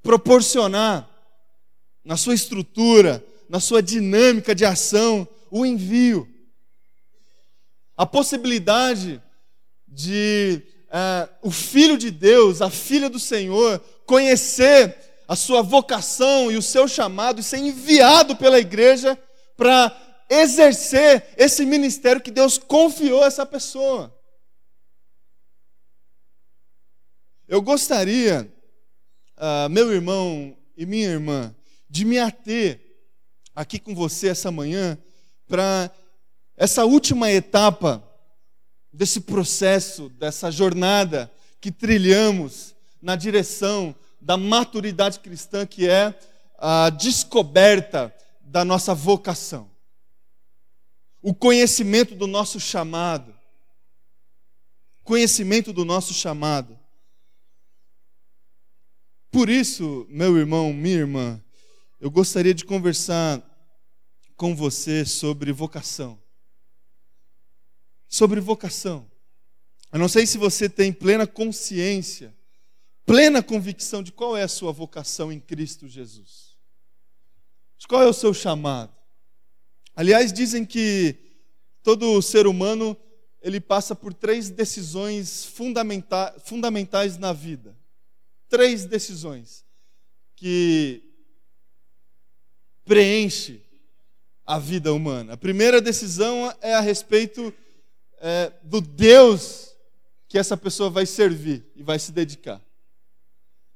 proporcionar 0.02 1.08
na 2.04 2.16
sua 2.16 2.34
estrutura, 2.34 3.24
na 3.48 3.60
sua 3.60 3.82
dinâmica 3.82 4.54
de 4.54 4.64
ação, 4.64 5.26
o 5.50 5.64
envio 5.64 6.28
a 7.98 8.06
possibilidade 8.06 9.20
de 9.88 10.62
é, 10.90 11.28
o 11.42 11.50
Filho 11.50 11.98
de 11.98 12.10
Deus, 12.10 12.62
a 12.62 12.70
filha 12.70 13.10
do 13.10 13.18
Senhor, 13.18 13.78
conhecer 14.06 14.96
a 15.26 15.36
sua 15.36 15.60
vocação 15.60 16.50
e 16.50 16.56
o 16.56 16.62
seu 16.62 16.88
chamado 16.88 17.40
e 17.40 17.44
ser 17.44 17.58
enviado 17.58 18.34
pela 18.36 18.58
igreja 18.58 19.18
para 19.56 19.94
exercer 20.30 21.28
esse 21.36 21.66
ministério 21.66 22.20
que 22.20 22.30
Deus 22.30 22.56
confiou 22.56 23.22
a 23.22 23.26
essa 23.26 23.44
pessoa. 23.44 24.14
Eu 27.46 27.60
gostaria, 27.60 28.50
uh, 29.36 29.68
meu 29.68 29.92
irmão 29.92 30.56
e 30.76 30.86
minha 30.86 31.08
irmã, 31.08 31.54
de 31.88 32.04
me 32.04 32.18
ater 32.18 32.80
aqui 33.54 33.78
com 33.78 33.94
você 33.94 34.28
essa 34.28 34.50
manhã 34.50 34.98
para 35.46 35.90
essa 36.56 36.84
última 36.84 37.30
etapa 37.30 38.07
desse 38.92 39.20
processo, 39.20 40.08
dessa 40.08 40.50
jornada 40.50 41.30
que 41.60 41.70
trilhamos 41.70 42.74
na 43.00 43.16
direção 43.16 43.94
da 44.20 44.36
maturidade 44.36 45.20
cristã, 45.20 45.66
que 45.66 45.88
é 45.88 46.18
a 46.58 46.90
descoberta 46.90 48.14
da 48.40 48.64
nossa 48.64 48.94
vocação, 48.94 49.70
o 51.22 51.34
conhecimento 51.34 52.14
do 52.14 52.26
nosso 52.26 52.58
chamado. 52.58 53.36
Conhecimento 55.04 55.72
do 55.72 55.84
nosso 55.84 56.12
chamado. 56.12 56.78
Por 59.30 59.48
isso, 59.48 60.06
meu 60.10 60.36
irmão, 60.36 60.72
minha 60.72 60.96
irmã, 60.96 61.42
eu 62.00 62.10
gostaria 62.10 62.52
de 62.52 62.64
conversar 62.64 63.42
com 64.36 64.54
você 64.54 65.04
sobre 65.04 65.50
vocação 65.50 66.18
sobre 68.08 68.40
vocação. 68.40 69.08
Eu 69.92 69.98
não 69.98 70.08
sei 70.08 70.26
se 70.26 70.38
você 70.38 70.68
tem 70.68 70.92
plena 70.92 71.26
consciência, 71.26 72.34
plena 73.06 73.42
convicção 73.42 74.02
de 74.02 74.12
qual 74.12 74.36
é 74.36 74.42
a 74.42 74.48
sua 74.48 74.72
vocação 74.72 75.32
em 75.32 75.40
Cristo 75.40 75.86
Jesus. 75.86 76.56
De 77.78 77.86
qual 77.86 78.02
é 78.02 78.06
o 78.06 78.12
seu 78.12 78.34
chamado. 78.34 78.92
Aliás, 79.94 80.32
dizem 80.32 80.64
que 80.64 81.16
todo 81.82 82.20
ser 82.22 82.46
humano 82.46 82.96
ele 83.40 83.60
passa 83.60 83.94
por 83.94 84.12
três 84.12 84.50
decisões 84.50 85.44
fundamenta 85.44 86.34
fundamentais 86.44 87.16
na 87.16 87.32
vida. 87.32 87.76
Três 88.48 88.84
decisões 88.84 89.64
que 90.34 91.02
preenche 92.84 93.62
a 94.46 94.58
vida 94.58 94.92
humana. 94.92 95.34
A 95.34 95.36
primeira 95.36 95.80
decisão 95.80 96.52
é 96.60 96.74
a 96.74 96.80
respeito 96.80 97.54
é, 98.20 98.52
do 98.62 98.80
Deus 98.80 99.74
que 100.28 100.38
essa 100.38 100.56
pessoa 100.56 100.90
vai 100.90 101.06
servir 101.06 101.64
e 101.74 101.82
vai 101.82 101.98
se 101.98 102.12
dedicar. 102.12 102.60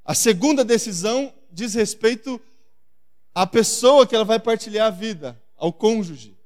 A 0.05 0.15
segunda 0.15 0.65
decisão 0.65 1.33
diz 1.51 1.75
respeito 1.75 2.41
à 3.35 3.47
pessoa 3.47 4.07
que 4.07 4.15
ela 4.15 4.25
vai 4.25 4.39
partilhar 4.39 4.89
a 4.89 4.91
vida, 4.91 5.41
ao 5.57 5.73
cônjuge. 5.73 6.37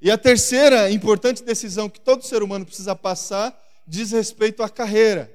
E 0.00 0.10
a 0.10 0.18
terceira 0.18 0.90
importante 0.90 1.42
decisão 1.42 1.88
que 1.88 2.00
todo 2.00 2.24
ser 2.24 2.42
humano 2.42 2.66
precisa 2.66 2.94
passar 2.94 3.56
diz 3.86 4.10
respeito 4.10 4.62
à 4.62 4.68
carreira, 4.68 5.34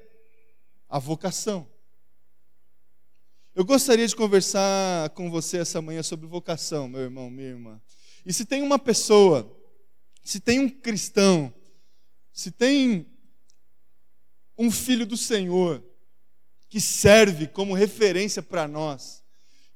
à 0.88 0.98
vocação. 0.98 1.66
Eu 3.54 3.64
gostaria 3.64 4.06
de 4.06 4.14
conversar 4.14 5.10
com 5.10 5.30
você 5.30 5.58
essa 5.58 5.80
manhã 5.80 6.02
sobre 6.02 6.26
vocação, 6.26 6.88
meu 6.88 7.00
irmão, 7.00 7.30
minha 7.30 7.48
irmã. 7.48 7.80
E 8.24 8.32
se 8.32 8.44
tem 8.44 8.62
uma 8.62 8.78
pessoa 8.78 9.50
se 10.22 10.40
tem 10.40 10.60
um 10.60 10.68
cristão, 10.68 11.52
se 12.32 12.50
tem 12.50 13.06
um 14.56 14.70
filho 14.70 15.04
do 15.04 15.16
Senhor 15.16 15.82
que 16.68 16.80
serve 16.80 17.46
como 17.46 17.74
referência 17.74 18.42
para 18.42 18.66
nós, 18.66 19.22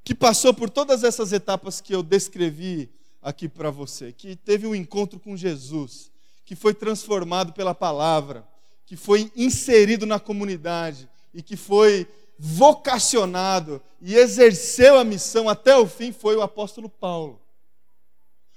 que 0.02 0.14
passou 0.14 0.54
por 0.54 0.70
todas 0.70 1.04
essas 1.04 1.32
etapas 1.32 1.80
que 1.80 1.94
eu 1.94 2.02
descrevi 2.02 2.88
aqui 3.20 3.48
para 3.48 3.70
você, 3.70 4.12
que 4.12 4.36
teve 4.36 4.66
um 4.66 4.74
encontro 4.74 5.18
com 5.18 5.36
Jesus, 5.36 6.10
que 6.44 6.54
foi 6.54 6.72
transformado 6.72 7.52
pela 7.52 7.74
palavra, 7.74 8.46
que 8.86 8.96
foi 8.96 9.30
inserido 9.34 10.06
na 10.06 10.20
comunidade 10.20 11.08
e 11.34 11.42
que 11.42 11.56
foi 11.56 12.06
vocacionado 12.38 13.82
e 14.00 14.14
exerceu 14.14 14.98
a 14.98 15.04
missão 15.04 15.48
até 15.48 15.76
o 15.76 15.86
fim, 15.86 16.12
foi 16.12 16.36
o 16.36 16.42
apóstolo 16.42 16.88
Paulo. 16.88 17.40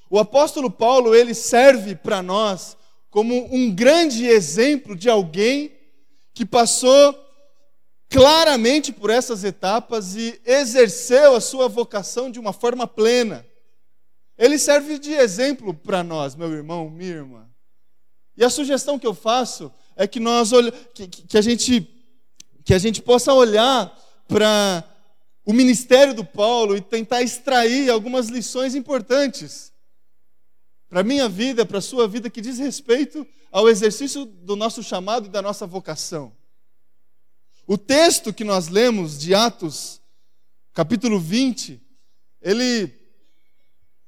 O 0.09 0.17
apóstolo 0.17 0.71
Paulo, 0.71 1.13
ele 1.13 1.35
serve 1.35 1.95
para 1.95 2.23
nós 2.23 2.75
como 3.11 3.53
um 3.53 3.73
grande 3.73 4.25
exemplo 4.25 4.95
de 4.95 5.09
alguém 5.09 5.71
que 6.33 6.45
passou 6.45 7.15
claramente 8.09 8.91
por 8.91 9.11
essas 9.11 9.43
etapas 9.43 10.15
e 10.15 10.41
exerceu 10.45 11.35
a 11.35 11.41
sua 11.41 11.67
vocação 11.67 12.31
de 12.31 12.39
uma 12.39 12.51
forma 12.51 12.87
plena. 12.87 13.45
Ele 14.35 14.57
serve 14.57 14.97
de 14.97 15.11
exemplo 15.11 15.73
para 15.73 16.03
nós, 16.03 16.35
meu 16.35 16.51
irmão, 16.51 16.89
minha 16.89 17.11
irmã. 17.11 17.47
E 18.35 18.43
a 18.43 18.49
sugestão 18.49 18.97
que 18.97 19.05
eu 19.05 19.13
faço 19.13 19.71
é 19.95 20.07
que 20.07 20.19
nós 20.19 20.49
que, 20.93 21.07
que 21.07 21.37
a 21.37 21.41
gente 21.41 21.87
que 22.63 22.73
a 22.73 22.79
gente 22.79 23.01
possa 23.01 23.33
olhar 23.33 23.95
para 24.27 24.83
o 25.43 25.53
ministério 25.53 26.13
do 26.13 26.23
Paulo 26.23 26.77
e 26.77 26.81
tentar 26.81 27.21
extrair 27.21 27.89
algumas 27.89 28.27
lições 28.27 28.75
importantes 28.75 29.68
para 30.89 31.01
a 31.01 31.03
minha 31.03 31.29
vida, 31.29 31.65
para 31.65 31.77
a 31.77 31.81
sua 31.81 32.07
vida, 32.07 32.29
que 32.29 32.41
diz 32.41 32.57
respeito 32.57 33.25
ao 33.51 33.69
exercício 33.69 34.25
do 34.25 34.55
nosso 34.55 34.81
chamado 34.81 35.27
e 35.27 35.29
da 35.29 35.41
nossa 35.41 35.67
vocação. 35.67 36.33
O 37.67 37.77
texto 37.77 38.33
que 38.33 38.43
nós 38.43 38.67
lemos 38.67 39.19
de 39.19 39.35
Atos, 39.35 40.01
capítulo 40.73 41.19
20, 41.19 41.79
ele 42.41 42.91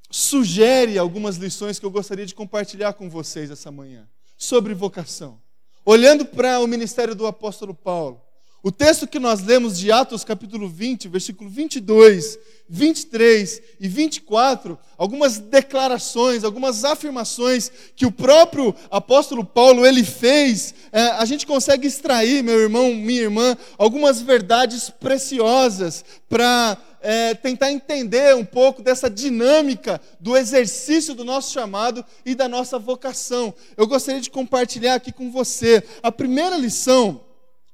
sugere 0.10 0.98
algumas 0.98 1.38
lições 1.38 1.78
que 1.78 1.86
eu 1.86 1.92
gostaria 1.92 2.26
de 2.26 2.34
compartilhar 2.34 2.94
com 2.94 3.10
vocês 3.10 3.52
essa 3.52 3.72
manhã 3.72 4.10
sobre 4.36 4.74
vocação. 4.74 5.40
Olhando 5.86 6.26
para 6.26 6.60
o 6.60 6.68
ministério 6.68 7.14
do 7.14 7.28
apóstolo 7.28 7.74
Paulo, 7.74 8.22
o 8.64 8.72
texto 8.72 9.08
que 9.08 9.20
nós 9.20 9.42
lemos 9.42 9.78
de 9.78 9.92
Atos, 9.92 10.24
capítulo 10.24 10.68
20, 10.68 11.08
versículo 11.08 11.50
22, 11.50 12.38
23 12.74 13.62
e 13.82 13.88
24, 13.90 14.80
algumas 14.98 15.38
declarações, 15.38 16.46
algumas 16.46 16.86
afirmações 16.86 17.70
que 17.98 18.06
o 18.06 18.12
próprio 18.12 18.74
apóstolo 18.90 19.44
Paulo 19.44 19.86
ele 19.86 20.06
fez, 20.06 20.74
é, 20.90 21.02
a 21.02 21.26
gente 21.26 21.46
consegue 21.46 21.86
extrair, 21.86 22.42
meu 22.42 22.58
irmão, 22.58 22.96
minha 22.96 23.24
irmã, 23.24 23.58
algumas 23.78 24.22
verdades 24.22 24.90
preciosas 24.90 26.06
para 26.30 26.78
é, 27.02 27.34
tentar 27.34 27.74
entender 27.74 28.34
um 28.38 28.46
pouco 28.46 28.82
dessa 28.82 29.10
dinâmica 29.10 30.00
do 30.18 30.38
exercício 30.38 31.14
do 31.14 31.26
nosso 31.26 31.52
chamado 31.52 32.06
e 32.26 32.34
da 32.34 32.48
nossa 32.48 32.80
vocação. 32.80 33.54
Eu 33.76 33.86
gostaria 33.86 34.22
de 34.22 34.30
compartilhar 34.30 34.96
aqui 34.96 35.12
com 35.12 35.30
você 35.30 35.84
a 36.02 36.10
primeira 36.10 36.56
lição 36.56 37.20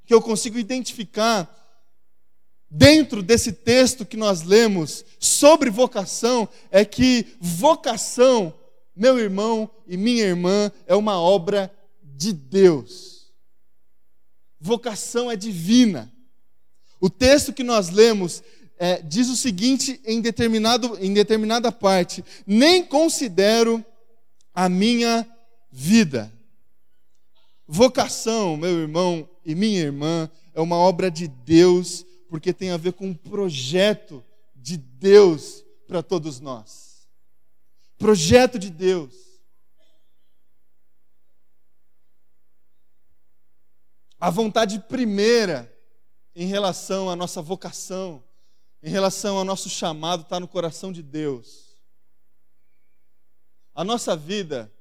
que 0.08 0.14
eu 0.14 0.22
consigo 0.24 0.58
identificar 0.58 1.57
dentro 2.70 3.24
desse 3.24 3.52
texto 3.52 4.06
que 4.06 4.18
nós 4.18 4.44
lemos 4.44 5.06
sobre 5.20 5.70
vocação 5.70 6.48
é 6.70 6.84
que 6.84 7.26
vocação, 7.40 8.54
meu 8.96 9.18
irmão 9.20 9.70
e 9.88 9.96
minha 9.96 10.24
irmã, 10.24 10.72
é 10.86 10.96
uma 10.96 11.20
obra 11.20 11.72
de 12.02 12.34
Deus. 12.34 13.32
Vocação 14.60 15.30
é 15.30 15.36
divina. 15.36 16.12
O 17.00 17.10
texto 17.10 17.54
que 17.54 17.64
nós 17.64 17.90
lemos 17.90 18.44
é, 18.80 19.02
diz 19.02 19.30
o 19.30 19.36
seguinte 19.36 20.00
em, 20.06 20.22
determinado, 20.22 20.98
em 21.00 21.14
determinada 21.14 21.72
parte: 21.72 22.24
nem 22.46 22.84
considero 22.84 23.84
a 24.54 24.68
minha 24.68 25.28
vida. 25.72 26.32
Vocação, 27.68 28.56
meu 28.58 28.80
irmão 28.80 29.30
e 29.46 29.54
minha 29.54 29.80
irmã, 29.80 30.30
é 30.56 30.62
uma 30.62 30.78
obra 30.78 31.12
de 31.12 31.28
Deus, 31.28 32.06
porque 32.30 32.54
tem 32.54 32.72
a 32.72 32.78
ver 32.78 32.94
com 32.94 33.08
um 33.08 33.14
projeto 33.14 34.24
de 34.56 34.78
Deus 34.78 35.64
para 35.88 36.04
todos 36.04 36.40
nós. 36.40 37.08
Projeto 37.98 38.60
de 38.60 38.70
Deus. 38.70 39.14
A 44.20 44.30
vontade 44.30 44.80
primeira 44.80 45.74
em 46.36 46.48
relação 46.48 47.10
à 47.10 47.16
nossa 47.16 47.42
vocação 47.42 48.24
em 48.82 48.90
relação 48.90 49.38
ao 49.38 49.44
nosso 49.44 49.70
chamado 49.70 50.24
está 50.24 50.40
no 50.40 50.48
coração 50.48 50.92
de 50.92 51.02
Deus. 51.02 51.76
A 53.74 53.84
nossa 53.84 54.16
vida 54.16 54.72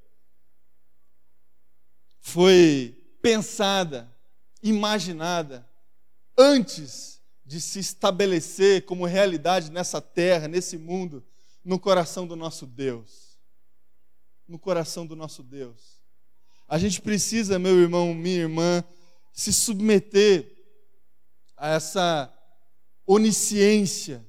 foi 2.21 2.97
pensada, 3.23 4.13
imaginada, 4.63 5.69
antes 6.37 7.16
de 7.47 7.61
se 7.61 7.79
estabelecer 7.79 8.85
como 8.85 9.07
realidade 9.07 9.71
nessa 9.71 10.01
terra, 10.01 10.49
nesse 10.49 10.77
mundo, 10.77 11.25
no 11.65 11.79
coração 11.79 12.27
do 12.27 12.35
nosso 12.35 12.67
Deus. 12.67 13.39
No 14.49 14.59
coração 14.59 15.07
do 15.07 15.15
nosso 15.15 15.45
Deus. 15.45 16.03
A 16.69 16.77
gente 16.77 17.01
precisa, 17.01 17.57
meu 17.59 17.81
irmão, 17.81 18.13
minha 18.13 18.41
irmã, 18.41 18.85
se 19.33 19.53
submeter 19.53 20.53
a 21.57 21.69
essa 21.71 22.33
onisciência 23.07 24.27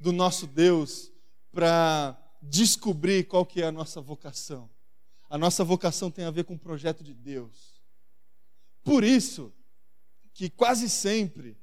do 0.00 0.10
nosso 0.10 0.46
Deus 0.46 1.12
para 1.52 2.18
descobrir 2.42 3.24
qual 3.24 3.46
que 3.46 3.62
é 3.62 3.66
a 3.66 3.72
nossa 3.72 4.00
vocação. 4.00 4.68
A 5.30 5.38
nossa 5.38 5.62
vocação 5.62 6.10
tem 6.10 6.24
a 6.24 6.30
ver 6.30 6.44
com 6.44 6.54
o 6.54 6.58
projeto 6.58 7.04
de 7.04 7.14
Deus. 7.14 7.80
Por 8.82 9.04
isso 9.04 9.52
que 10.34 10.50
quase 10.50 10.88
sempre 10.88 11.56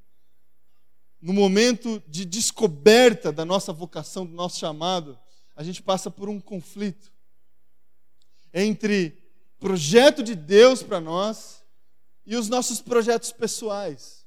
no 1.25 1.33
momento 1.33 2.01
de 2.07 2.23
descoberta 2.23 3.31
da 3.31 3.43
nossa 3.43 3.73
vocação, 3.73 4.25
do 4.25 4.33
nosso 4.33 4.59
chamado, 4.59 5.17
a 5.55 5.63
gente 5.63 5.81
passa 5.81 6.11
por 6.11 6.29
um 6.29 6.39
conflito 6.39 7.11
entre 8.53 9.17
projeto 9.59 10.21
de 10.21 10.35
Deus 10.35 10.83
para 10.83 11.01
nós 11.01 11.63
e 12.25 12.35
os 12.35 12.47
nossos 12.47 12.79
projetos 12.81 13.31
pessoais 13.31 14.25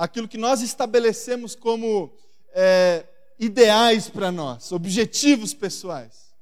aquilo 0.00 0.26
que 0.26 0.38
nós 0.38 0.62
estabelecemos 0.62 1.54
como 1.54 2.10
é, 2.54 3.06
ideais 3.38 4.08
para 4.08 4.32
nós, 4.32 4.72
objetivos 4.72 5.52
pessoais. 5.52 6.32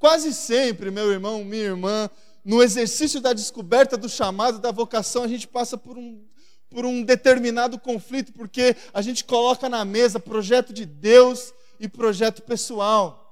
Quase 0.00 0.34
sempre, 0.34 0.90
meu 0.90 1.12
irmão, 1.12 1.44
minha 1.44 1.62
irmã, 1.62 2.10
no 2.44 2.60
exercício 2.60 3.20
da 3.20 3.32
descoberta 3.32 3.96
do 3.96 4.08
chamado, 4.08 4.58
da 4.58 4.72
vocação, 4.72 5.22
a 5.22 5.28
gente 5.28 5.46
passa 5.46 5.78
por 5.78 5.96
um, 5.96 6.26
por 6.70 6.84
um 6.84 7.02
determinado 7.02 7.78
conflito, 7.78 8.32
porque 8.32 8.76
a 8.92 9.00
gente 9.00 9.24
coloca 9.24 9.68
na 9.68 9.84
mesa 9.84 10.20
projeto 10.20 10.72
de 10.72 10.84
Deus 10.84 11.52
e 11.80 11.88
projeto 11.88 12.42
pessoal. 12.42 13.24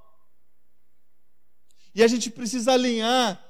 E 1.95 2.03
a 2.03 2.09
gente 2.09 2.31
precisa 2.31 2.73
alinhar 2.73 3.43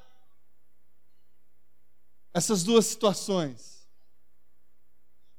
essas 2.32 2.62
duas 2.62 2.86
situações. 2.86 3.88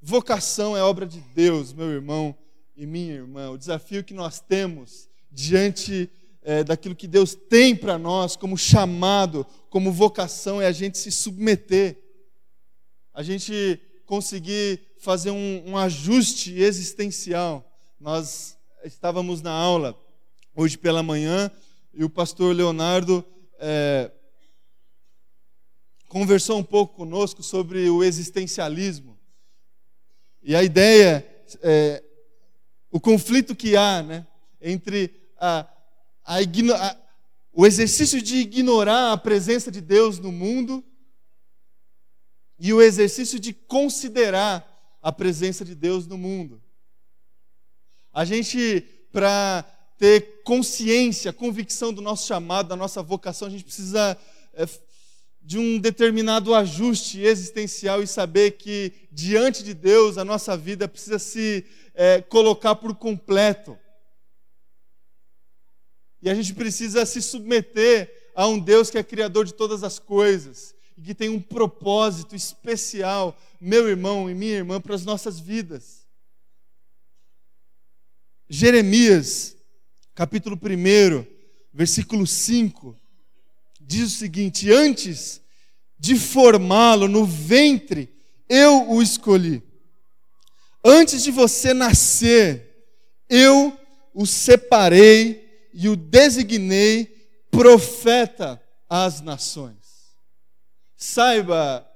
Vocação 0.02 0.76
é 0.76 0.82
obra 0.82 1.06
de 1.06 1.20
Deus, 1.20 1.74
meu 1.74 1.90
irmão 1.92 2.38
e 2.76 2.86
minha 2.86 3.14
irmã. 3.14 3.50
O 3.50 3.58
desafio 3.58 4.04
que 4.04 4.14
nós 4.14 4.40
temos 4.40 5.10
diante 5.32 6.10
é, 6.42 6.64
daquilo 6.64 6.96
que 6.96 7.08
Deus 7.08 7.36
tem 7.36 7.76
para 7.76 7.98
nós 7.98 8.36
como 8.36 8.58
chamado, 8.58 9.46
como 9.70 9.92
vocação, 9.92 10.62
é 10.62 10.68
a 10.68 10.72
gente 10.72 10.98
se 10.98 11.12
submeter, 11.12 12.02
a 13.14 13.22
gente 13.22 13.82
conseguir 14.08 14.80
fazer 14.98 15.32
um, 15.32 15.64
um 15.68 15.78
ajuste 15.78 16.58
existencial. 16.60 17.70
Nós 18.00 18.58
estávamos 18.84 19.42
na 19.42 19.52
aula 19.52 19.96
hoje 20.56 20.78
pela 20.78 21.04
manhã 21.04 21.52
e 21.94 22.06
o 22.06 22.10
pastor 22.10 22.56
Leonardo 22.56 23.24
é, 23.60 24.10
conversou 26.08 26.58
um 26.58 26.64
pouco 26.64 26.96
conosco 26.96 27.44
sobre 27.44 27.90
o 27.90 28.02
existencialismo. 28.02 29.20
E 30.42 30.56
a 30.56 30.64
ideia, 30.64 31.28
é, 31.62 32.02
o 32.90 33.02
conflito 33.02 33.54
que 33.54 33.76
há 33.76 34.02
né, 34.02 34.26
entre 34.62 35.20
a, 35.38 35.68
a, 36.24 36.38
a, 36.38 36.98
o 37.52 37.66
exercício 37.66 38.22
de 38.22 38.38
ignorar 38.38 39.12
a 39.12 39.18
presença 39.18 39.70
de 39.70 39.82
Deus 39.82 40.18
no 40.18 40.32
mundo 40.32 40.82
e 42.60 42.74
o 42.74 42.82
exercício 42.82 43.40
de 43.40 43.54
considerar 43.54 44.98
a 45.02 45.12
presença 45.12 45.64
de 45.64 45.76
Deus 45.76 46.08
no 46.08 46.18
mundo. 46.18 46.62
A 48.12 48.26
gente, 48.26 48.82
para 49.12 49.64
ter 49.98 50.42
consciência, 50.44 51.32
convicção 51.32 51.94
do 51.94 52.02
nosso 52.02 52.28
chamado, 52.28 52.70
da 52.70 52.76
nossa 52.76 53.02
vocação, 53.02 53.48
a 53.48 53.52
gente 53.52 53.64
precisa 53.64 54.18
é, 54.54 54.68
de 55.42 55.58
um 55.58 55.80
determinado 55.80 56.54
ajuste 56.54 57.22
existencial 57.22 58.02
e 58.02 58.08
saber 58.08 58.52
que 58.52 58.92
diante 59.12 59.64
de 59.64 59.74
Deus 59.74 60.18
a 60.18 60.26
nossa 60.26 60.58
vida 60.58 60.88
precisa 60.88 61.20
se 61.20 61.66
é, 61.94 62.22
colocar 62.22 62.76
por 62.76 62.96
completo. 62.96 63.78
E 66.22 66.30
a 66.30 66.34
gente 66.34 66.54
precisa 66.54 67.06
se 67.06 67.22
submeter 67.22 68.32
a 68.36 68.48
um 68.48 68.60
Deus 68.60 68.90
que 68.90 68.98
é 68.98 69.04
criador 69.04 69.46
de 69.46 69.54
todas 69.54 69.84
as 69.84 70.00
coisas 70.00 70.77
e 70.98 71.02
que 71.02 71.14
tem 71.14 71.30
um 71.30 71.40
propósito 71.40 72.36
especial, 72.36 73.38
meu 73.62 73.88
irmão 73.88 74.30
e 74.30 74.34
minha 74.34 74.56
irmã, 74.56 74.82
para 74.82 74.96
as 74.96 75.06
nossas 75.06 75.40
vidas. 75.40 76.06
Jeremias, 78.50 79.56
capítulo 80.16 80.58
1, 80.58 81.26
versículo 81.74 82.26
5 82.26 82.98
diz 83.88 84.14
o 84.14 84.18
seguinte: 84.18 84.72
Antes 84.72 85.42
de 85.98 86.16
formá-lo 86.16 87.08
no 87.08 87.26
ventre, 87.26 88.14
eu 88.50 88.90
o 88.90 89.02
escolhi. 89.02 89.64
Antes 90.84 91.24
de 91.24 91.32
você 91.32 91.74
nascer, 91.74 92.88
eu 93.30 93.78
o 94.14 94.26
separei 94.26 95.70
e 95.74 95.88
o 95.90 95.96
designei 95.96 97.06
profeta 97.50 98.62
às 98.90 99.22
nações. 99.22 99.77
Saiba, 101.00 101.88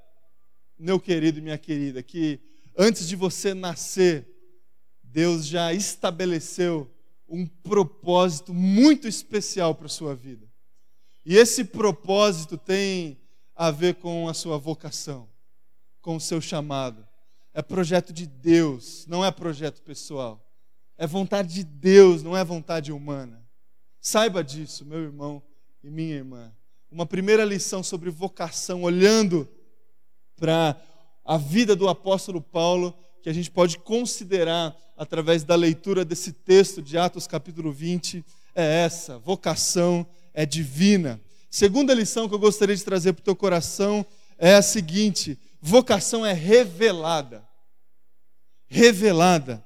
meu 0.77 0.99
querido 0.99 1.39
e 1.39 1.41
minha 1.41 1.57
querida, 1.57 2.03
que 2.03 2.39
antes 2.77 3.07
de 3.07 3.15
você 3.15 3.51
nascer, 3.51 4.27
Deus 5.01 5.47
já 5.47 5.73
estabeleceu 5.73 6.87
um 7.27 7.47
propósito 7.47 8.53
muito 8.53 9.07
especial 9.07 9.73
para 9.73 9.87
a 9.87 9.89
sua 9.89 10.13
vida. 10.13 10.47
E 11.25 11.35
esse 11.35 11.63
propósito 11.63 12.59
tem 12.59 13.19
a 13.55 13.71
ver 13.71 13.95
com 13.95 14.29
a 14.29 14.35
sua 14.35 14.59
vocação, 14.59 15.27
com 15.99 16.15
o 16.15 16.21
seu 16.21 16.39
chamado. 16.39 17.07
é 17.53 17.61
projeto 17.61 18.13
de 18.13 18.27
Deus, 18.27 19.05
não 19.07 19.25
é 19.25 19.31
projeto 19.31 19.81
pessoal. 19.81 20.47
É 20.95 21.07
vontade 21.07 21.55
de 21.55 21.63
Deus, 21.63 22.21
não 22.21 22.37
é 22.37 22.43
vontade 22.43 22.91
humana. 22.91 23.43
Saiba 23.99 24.43
disso, 24.43 24.85
meu 24.85 24.99
irmão 24.99 25.41
e 25.83 25.89
minha 25.89 26.15
irmã. 26.15 26.55
Uma 26.91 27.05
primeira 27.05 27.45
lição 27.45 27.81
sobre 27.81 28.09
vocação, 28.09 28.83
olhando 28.83 29.47
para 30.35 30.75
a 31.23 31.37
vida 31.37 31.73
do 31.73 31.87
apóstolo 31.87 32.41
Paulo, 32.41 32.93
que 33.23 33.29
a 33.29 33.33
gente 33.33 33.49
pode 33.49 33.77
considerar 33.79 34.75
através 34.97 35.45
da 35.45 35.55
leitura 35.55 36.03
desse 36.03 36.33
texto 36.33 36.81
de 36.81 36.97
Atos 36.97 37.27
capítulo 37.27 37.71
20, 37.71 38.25
é 38.53 38.83
essa: 38.83 39.17
vocação 39.19 40.05
é 40.33 40.45
divina. 40.45 41.21
Segunda 41.49 41.93
lição 41.93 42.27
que 42.27 42.35
eu 42.35 42.39
gostaria 42.39 42.75
de 42.75 42.83
trazer 42.83 43.13
para 43.13 43.21
o 43.21 43.23
teu 43.25 43.37
coração 43.37 44.05
é 44.37 44.55
a 44.55 44.61
seguinte: 44.61 45.39
vocação 45.61 46.25
é 46.25 46.33
revelada. 46.33 47.47
Revelada. 48.67 49.63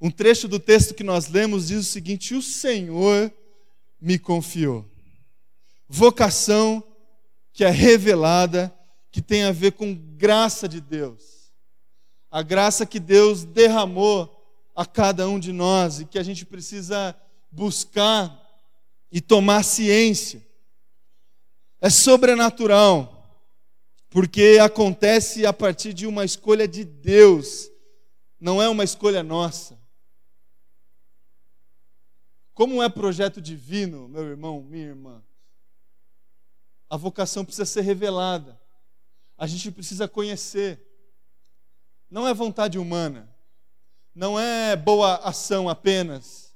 Um 0.00 0.10
trecho 0.10 0.46
do 0.46 0.60
texto 0.60 0.94
que 0.94 1.02
nós 1.02 1.26
lemos 1.26 1.66
diz 1.66 1.80
o 1.80 1.90
seguinte: 1.90 2.32
O 2.36 2.42
Senhor 2.42 3.32
me 4.00 4.20
confiou. 4.20 4.88
Vocação 5.88 6.84
que 7.52 7.64
é 7.64 7.70
revelada, 7.70 8.72
que 9.10 9.22
tem 9.22 9.44
a 9.44 9.52
ver 9.52 9.72
com 9.72 9.94
graça 9.94 10.68
de 10.68 10.80
Deus. 10.80 11.52
A 12.30 12.42
graça 12.42 12.86
que 12.86 13.00
Deus 13.00 13.44
derramou 13.44 14.34
a 14.76 14.86
cada 14.86 15.28
um 15.28 15.40
de 15.40 15.52
nós 15.52 16.00
e 16.00 16.04
que 16.04 16.18
a 16.18 16.22
gente 16.22 16.46
precisa 16.46 17.16
buscar 17.50 18.46
e 19.10 19.20
tomar 19.20 19.64
ciência. 19.64 20.46
É 21.80 21.90
sobrenatural 21.90 23.18
porque 24.10 24.58
acontece 24.60 25.44
a 25.44 25.52
partir 25.52 25.92
de 25.92 26.06
uma 26.06 26.24
escolha 26.24 26.66
de 26.66 26.84
Deus, 26.84 27.70
não 28.40 28.62
é 28.62 28.68
uma 28.68 28.84
escolha 28.84 29.22
nossa. 29.22 29.78
Como 32.54 32.82
é 32.82 32.88
projeto 32.88 33.40
divino, 33.40 34.08
meu 34.08 34.24
irmão, 34.24 34.62
minha 34.62 34.86
irmã, 34.86 35.22
a 36.90 36.96
vocação 36.96 37.44
precisa 37.44 37.66
ser 37.66 37.82
revelada, 37.82 38.58
a 39.36 39.46
gente 39.46 39.70
precisa 39.70 40.08
conhecer. 40.08 40.84
Não 42.10 42.26
é 42.26 42.32
vontade 42.32 42.78
humana, 42.78 43.28
não 44.14 44.40
é 44.40 44.74
boa 44.74 45.16
ação 45.16 45.68
apenas, 45.68 46.54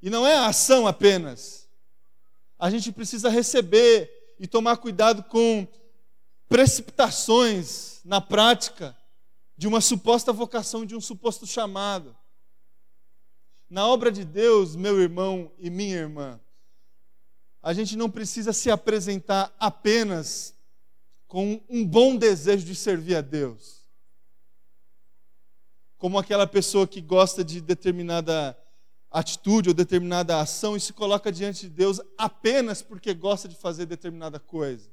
e 0.00 0.08
não 0.08 0.26
é 0.26 0.36
ação 0.36 0.86
apenas. 0.86 1.68
A 2.58 2.70
gente 2.70 2.92
precisa 2.92 3.28
receber 3.28 4.36
e 4.38 4.46
tomar 4.46 4.76
cuidado 4.76 5.22
com 5.24 5.66
precipitações 6.48 8.00
na 8.04 8.20
prática 8.20 8.96
de 9.56 9.66
uma 9.66 9.80
suposta 9.80 10.32
vocação, 10.32 10.86
de 10.86 10.96
um 10.96 11.00
suposto 11.00 11.46
chamado. 11.46 12.16
Na 13.68 13.86
obra 13.86 14.10
de 14.10 14.24
Deus, 14.24 14.74
meu 14.74 15.00
irmão 15.00 15.52
e 15.58 15.68
minha 15.68 15.96
irmã, 15.96 16.40
a 17.62 17.72
gente 17.72 17.96
não 17.96 18.10
precisa 18.10 18.52
se 18.52 18.70
apresentar 18.70 19.54
apenas 19.58 20.54
com 21.26 21.62
um 21.68 21.86
bom 21.86 22.16
desejo 22.16 22.64
de 22.64 22.74
servir 22.74 23.16
a 23.16 23.20
Deus. 23.20 23.84
Como 25.98 26.18
aquela 26.18 26.46
pessoa 26.46 26.88
que 26.88 27.00
gosta 27.00 27.44
de 27.44 27.60
determinada 27.60 28.56
atitude 29.10 29.68
ou 29.68 29.74
determinada 29.74 30.40
ação 30.40 30.76
e 30.76 30.80
se 30.80 30.92
coloca 30.92 31.32
diante 31.32 31.68
de 31.68 31.70
Deus 31.70 32.00
apenas 32.16 32.80
porque 32.80 33.12
gosta 33.12 33.48
de 33.48 33.56
fazer 33.56 33.84
determinada 33.84 34.38
coisa. 34.38 34.88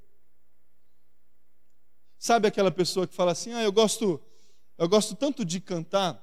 Sabe 2.18 2.48
aquela 2.48 2.72
pessoa 2.72 3.08
que 3.08 3.14
fala 3.14 3.32
assim: 3.32 3.54
"Ah, 3.54 3.62
eu 3.62 3.72
gosto, 3.72 4.20
eu 4.78 4.90
gosto 4.90 5.16
tanto 5.16 5.46
de 5.46 5.62
cantar, 5.62 6.22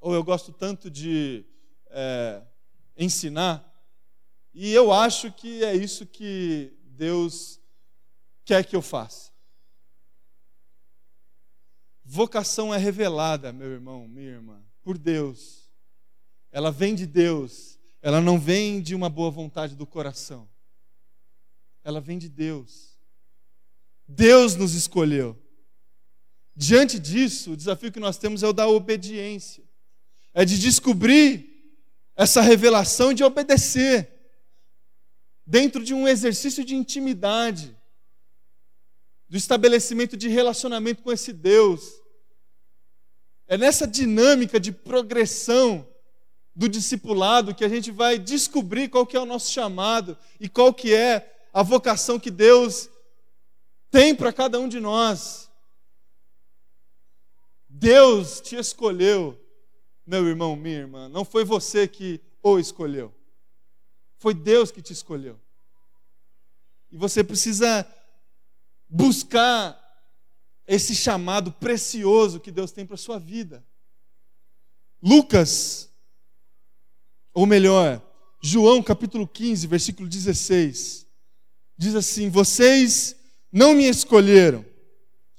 ou 0.00 0.14
eu 0.14 0.22
gosto 0.22 0.52
tanto 0.52 0.90
de 0.90 1.46
é, 1.88 2.42
ensinar, 2.96 3.71
e 4.54 4.72
eu 4.72 4.92
acho 4.92 5.32
que 5.32 5.62
é 5.64 5.74
isso 5.74 6.06
que 6.06 6.72
Deus 6.84 7.60
quer 8.44 8.64
que 8.64 8.76
eu 8.76 8.82
faça." 8.82 9.32
Vocação 12.04 12.74
é 12.74 12.76
revelada, 12.76 13.52
meu 13.52 13.68
irmão, 13.68 14.06
minha 14.06 14.30
irmã, 14.30 14.62
por 14.82 14.98
Deus. 14.98 15.70
Ela 16.50 16.70
vem 16.70 16.94
de 16.94 17.06
Deus, 17.06 17.78
ela 18.02 18.20
não 18.20 18.38
vem 18.38 18.82
de 18.82 18.94
uma 18.94 19.08
boa 19.08 19.30
vontade 19.30 19.74
do 19.74 19.86
coração. 19.86 20.48
Ela 21.84 22.00
vem 22.00 22.18
de 22.18 22.28
Deus. 22.28 22.98
Deus 24.06 24.54
nos 24.54 24.74
escolheu. 24.74 25.40
Diante 26.54 26.98
disso, 26.98 27.52
o 27.52 27.56
desafio 27.56 27.90
que 27.90 27.98
nós 27.98 28.18
temos 28.18 28.42
é 28.42 28.46
o 28.46 28.52
da 28.52 28.68
obediência. 28.68 29.64
É 30.34 30.44
de 30.44 30.58
descobrir 30.58 31.48
essa 32.14 32.42
revelação 32.42 33.12
e 33.12 33.14
de 33.14 33.24
obedecer. 33.24 34.11
Dentro 35.46 35.82
de 35.82 35.92
um 35.92 36.06
exercício 36.06 36.64
de 36.64 36.74
intimidade, 36.74 37.76
do 39.32 39.36
estabelecimento 39.38 40.14
de 40.14 40.28
relacionamento 40.28 41.02
com 41.02 41.10
esse 41.10 41.32
Deus. 41.32 42.02
É 43.48 43.56
nessa 43.56 43.86
dinâmica 43.86 44.60
de 44.60 44.70
progressão 44.70 45.88
do 46.54 46.68
discipulado 46.68 47.54
que 47.54 47.64
a 47.64 47.68
gente 47.68 47.90
vai 47.90 48.18
descobrir 48.18 48.90
qual 48.90 49.06
que 49.06 49.16
é 49.16 49.20
o 49.20 49.24
nosso 49.24 49.50
chamado 49.50 50.18
e 50.38 50.50
qual 50.50 50.74
que 50.74 50.92
é 50.92 51.34
a 51.50 51.62
vocação 51.62 52.20
que 52.20 52.30
Deus 52.30 52.90
tem 53.90 54.14
para 54.14 54.34
cada 54.34 54.60
um 54.60 54.68
de 54.68 54.78
nós. 54.78 55.50
Deus 57.66 58.38
te 58.38 58.56
escolheu, 58.56 59.40
meu 60.06 60.28
irmão, 60.28 60.54
minha 60.54 60.80
irmã. 60.80 61.08
Não 61.08 61.24
foi 61.24 61.42
você 61.42 61.88
que 61.88 62.20
o 62.42 62.58
escolheu. 62.58 63.14
Foi 64.22 64.34
Deus 64.34 64.70
que 64.70 64.80
te 64.80 64.92
escolheu. 64.92 65.36
E 66.92 66.96
você 66.96 67.24
precisa 67.24 67.84
buscar 68.88 69.76
esse 70.64 70.94
chamado 70.94 71.50
precioso 71.50 72.38
que 72.38 72.52
Deus 72.52 72.70
tem 72.70 72.86
para 72.86 72.94
a 72.94 72.98
sua 72.98 73.18
vida. 73.18 73.66
Lucas, 75.02 75.90
ou 77.34 77.46
melhor, 77.46 78.00
João 78.40 78.80
capítulo 78.80 79.26
15, 79.26 79.66
versículo 79.66 80.08
16, 80.08 81.04
diz 81.76 81.96
assim: 81.96 82.30
Vocês 82.30 83.16
não 83.50 83.74
me 83.74 83.88
escolheram, 83.88 84.64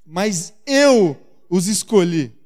mas 0.06 0.54
eu 0.66 1.18
os 1.50 1.68
escolhi 1.68 2.38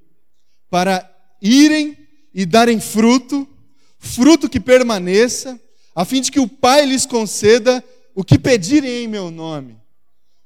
para 0.70 1.04
irem 1.42 1.98
e 2.32 2.46
darem 2.46 2.80
fruto, 2.80 3.50
fruto 3.98 4.48
que 4.48 4.60
permaneça, 4.60 5.60
a 5.98 6.06
fim 6.06 6.22
de 6.22 6.32
que 6.32 6.40
o 6.40 6.48
Pai 6.48 6.86
lhes 6.86 7.08
conceda 7.08 7.84
o 8.14 8.24
que 8.24 8.38
pedirem 8.38 9.06
em 9.06 9.08
meu 9.08 9.32
nome. 9.32 9.82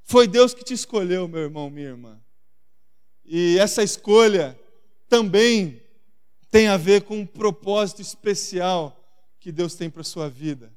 Foi 0.02 0.26
Deus 0.26 0.54
que 0.54 0.64
te 0.64 0.74
escolheu, 0.74 1.28
meu 1.28 1.42
irmão, 1.42 1.70
minha 1.70 1.90
irmã. 1.90 2.18
E 3.26 3.58
essa 3.60 3.84
escolha 3.84 4.58
também 5.10 5.84
tem 6.50 6.70
a 6.70 6.78
ver 6.78 7.02
com 7.02 7.18
um 7.18 7.26
propósito 7.26 8.02
especial 8.02 8.98
que 9.42 9.52
Deus 9.52 9.76
tem 9.76 9.90
para 9.90 10.00
a 10.00 10.06
sua 10.06 10.30
vida. 10.30 10.72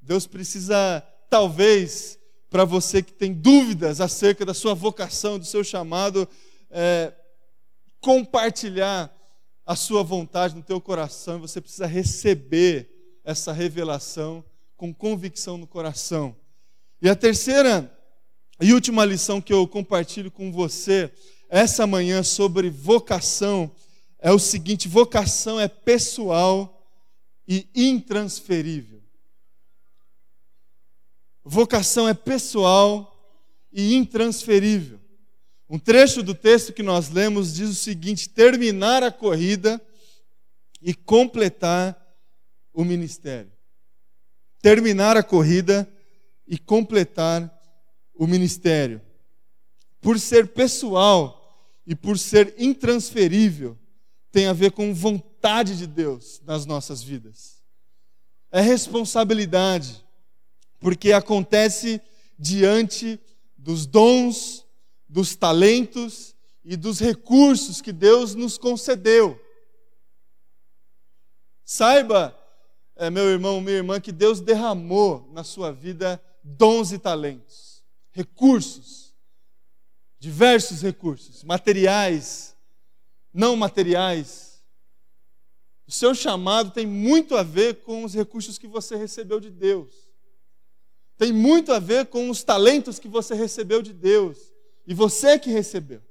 Deus 0.00 0.28
precisa, 0.28 1.00
talvez, 1.28 2.20
para 2.48 2.64
você 2.64 3.02
que 3.02 3.12
tem 3.12 3.32
dúvidas 3.32 4.00
acerca 4.00 4.46
da 4.46 4.54
sua 4.54 4.74
vocação, 4.74 5.40
do 5.40 5.44
seu 5.44 5.64
chamado, 5.64 6.28
é, 6.70 7.12
compartilhar 8.00 9.12
a 9.66 9.74
sua 9.74 10.04
vontade 10.04 10.54
no 10.54 10.62
teu 10.62 10.80
coração, 10.80 11.40
você 11.40 11.60
precisa 11.60 11.86
receber 11.86 12.95
essa 13.26 13.52
revelação 13.52 14.42
com 14.76 14.94
convicção 14.94 15.58
no 15.58 15.66
coração. 15.66 16.34
E 17.02 17.08
a 17.08 17.16
terceira 17.16 17.92
e 18.60 18.72
última 18.72 19.04
lição 19.04 19.40
que 19.40 19.52
eu 19.52 19.66
compartilho 19.66 20.30
com 20.30 20.50
você 20.52 21.12
essa 21.48 21.86
manhã 21.86 22.22
sobre 22.22 22.70
vocação 22.70 23.70
é 24.20 24.30
o 24.30 24.38
seguinte: 24.38 24.86
vocação 24.86 25.60
é 25.60 25.66
pessoal 25.66 26.88
e 27.46 27.68
intransferível. 27.74 29.02
Vocação 31.44 32.08
é 32.08 32.14
pessoal 32.14 33.12
e 33.72 33.94
intransferível. 33.94 35.00
Um 35.68 35.80
trecho 35.80 36.22
do 36.22 36.34
texto 36.34 36.72
que 36.72 36.82
nós 36.82 37.08
lemos 37.08 37.52
diz 37.54 37.68
o 37.70 37.74
seguinte: 37.74 38.28
terminar 38.28 39.02
a 39.02 39.10
corrida 39.10 39.80
e 40.80 40.94
completar 40.94 42.05
o 42.76 42.84
ministério. 42.84 43.50
Terminar 44.60 45.16
a 45.16 45.22
corrida 45.22 45.90
e 46.46 46.58
completar 46.58 47.50
o 48.14 48.26
ministério. 48.26 49.00
Por 49.98 50.20
ser 50.20 50.48
pessoal 50.48 51.72
e 51.86 51.94
por 51.94 52.18
ser 52.18 52.54
intransferível, 52.58 53.78
tem 54.30 54.46
a 54.46 54.52
ver 54.52 54.72
com 54.72 54.92
vontade 54.92 55.78
de 55.78 55.86
Deus 55.86 56.42
nas 56.44 56.66
nossas 56.66 57.02
vidas. 57.02 57.64
É 58.52 58.60
responsabilidade 58.60 60.04
porque 60.78 61.12
acontece 61.12 62.00
diante 62.38 63.18
dos 63.56 63.86
dons, 63.86 64.66
dos 65.08 65.34
talentos 65.34 66.36
e 66.62 66.76
dos 66.76 67.00
recursos 67.00 67.80
que 67.80 67.92
Deus 67.92 68.34
nos 68.34 68.58
concedeu. 68.58 69.40
Saiba, 71.64 72.38
é, 72.96 73.10
meu 73.10 73.24
irmão, 73.24 73.60
minha 73.60 73.76
irmã, 73.76 74.00
que 74.00 74.10
Deus 74.10 74.40
derramou 74.40 75.28
na 75.32 75.44
sua 75.44 75.70
vida 75.70 76.20
dons 76.42 76.92
e 76.92 76.98
talentos, 76.98 77.82
recursos, 78.10 79.14
diversos 80.18 80.80
recursos, 80.80 81.44
materiais, 81.44 82.56
não 83.32 83.54
materiais. 83.54 84.64
O 85.86 85.92
seu 85.92 86.14
chamado 86.14 86.70
tem 86.70 86.86
muito 86.86 87.36
a 87.36 87.42
ver 87.42 87.82
com 87.82 88.02
os 88.02 88.14
recursos 88.14 88.58
que 88.58 88.66
você 88.66 88.96
recebeu 88.96 89.38
de 89.38 89.50
Deus. 89.50 90.08
Tem 91.18 91.32
muito 91.32 91.72
a 91.72 91.78
ver 91.78 92.06
com 92.06 92.28
os 92.30 92.42
talentos 92.42 92.98
que 92.98 93.08
você 93.08 93.34
recebeu 93.34 93.82
de 93.82 93.92
Deus. 93.92 94.52
E 94.86 94.94
você 94.94 95.38
que 95.38 95.50
recebeu. 95.50 96.02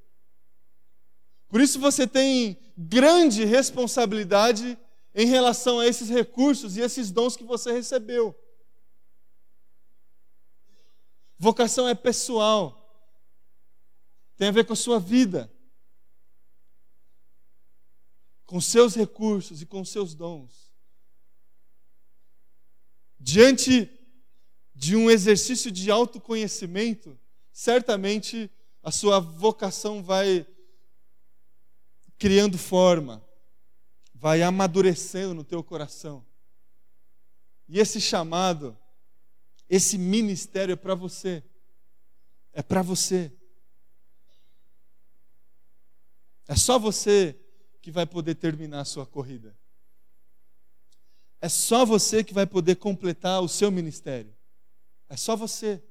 Por 1.48 1.62
isso 1.62 1.80
você 1.80 2.08
tem 2.08 2.58
grande 2.78 3.46
responsabilidade 3.46 4.78
em 5.16 5.26
relação 5.26 5.80
a 5.80 5.88
esses 5.88 6.10
recursos 6.10 6.78
e 6.78 6.82
esses 6.82 7.10
dons 7.10 7.36
que 7.36 7.44
você 7.44 7.72
recebeu. 7.72 8.38
Vocação 11.40 11.88
é 11.88 11.96
pessoal. 11.96 12.82
Tem 14.38 14.50
a 14.50 14.52
ver 14.52 14.66
com 14.66 14.74
a 14.74 14.76
sua 14.76 15.00
vida 15.00 15.52
com 18.46 18.62
seus 18.62 18.96
recursos 18.96 19.62
e 19.62 19.66
com 19.66 19.84
seus 19.84 20.14
dons. 20.14 20.74
Diante 23.20 23.90
de 24.74 24.96
um 24.96 25.10
exercício 25.10 25.72
de 25.72 25.90
autoconhecimento, 25.90 27.18
certamente 27.52 28.52
a 28.84 28.92
sua 28.92 29.20
vocação 29.20 30.04
vai 30.04 30.46
criando 32.18 32.58
forma, 32.58 33.25
vai 34.16 34.42
amadurecendo 34.42 35.34
no 35.34 35.44
teu 35.44 35.64
coração. 35.64 36.26
E 37.68 37.80
esse 37.80 38.00
chamado, 38.00 38.78
esse 39.70 39.98
ministério 39.98 40.74
é 40.74 40.76
para 40.76 40.96
você. 40.96 41.44
É 42.54 42.64
para 42.64 42.82
você. 42.82 43.32
É 46.48 46.56
só 46.56 46.80
você 46.80 47.38
que 47.82 47.92
vai 47.92 48.06
poder 48.06 48.36
terminar 48.36 48.82
a 48.82 48.86
sua 48.86 49.06
corrida. 49.06 49.56
É 51.42 51.50
só 51.50 51.86
você 51.86 52.24
que 52.24 52.34
vai 52.34 52.48
poder 52.48 52.76
completar 52.78 53.42
o 53.42 53.50
seu 53.50 53.70
ministério. 53.70 54.36
É 55.10 55.18
só 55.18 55.36
você. 55.36 55.84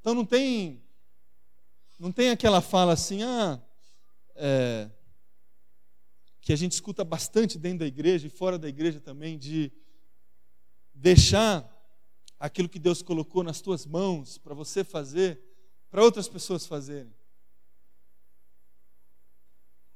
Então 0.00 0.14
não 0.14 0.26
tem, 0.26 0.83
não 1.98 2.10
tem 2.10 2.30
aquela 2.30 2.60
fala 2.60 2.92
assim, 2.92 3.22
ah, 3.22 3.60
é, 4.34 4.90
que 6.40 6.52
a 6.52 6.56
gente 6.56 6.72
escuta 6.72 7.04
bastante 7.04 7.58
dentro 7.58 7.80
da 7.80 7.86
igreja 7.86 8.26
e 8.26 8.30
fora 8.30 8.58
da 8.58 8.68
igreja 8.68 9.00
também, 9.00 9.38
de 9.38 9.72
deixar 10.92 11.70
aquilo 12.38 12.68
que 12.68 12.78
Deus 12.78 13.02
colocou 13.02 13.42
nas 13.42 13.60
tuas 13.60 13.86
mãos 13.86 14.36
para 14.36 14.54
você 14.54 14.84
fazer, 14.84 15.40
para 15.90 16.02
outras 16.02 16.28
pessoas 16.28 16.66
fazerem. 16.66 17.14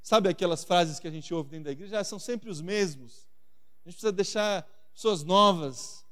Sabe 0.02 0.28
aquelas 0.28 0.64
frases 0.64 0.98
que 0.98 1.06
a 1.06 1.10
gente 1.10 1.34
ouve 1.34 1.50
dentro 1.50 1.66
da 1.66 1.72
igreja? 1.72 1.98
Ah, 1.98 2.04
são 2.04 2.18
sempre 2.18 2.48
os 2.48 2.62
mesmos. 2.62 3.28
A 3.84 3.90
gente 3.90 3.96
precisa 3.96 4.12
deixar 4.12 4.62
pessoas 4.94 5.22
novas 5.22 6.06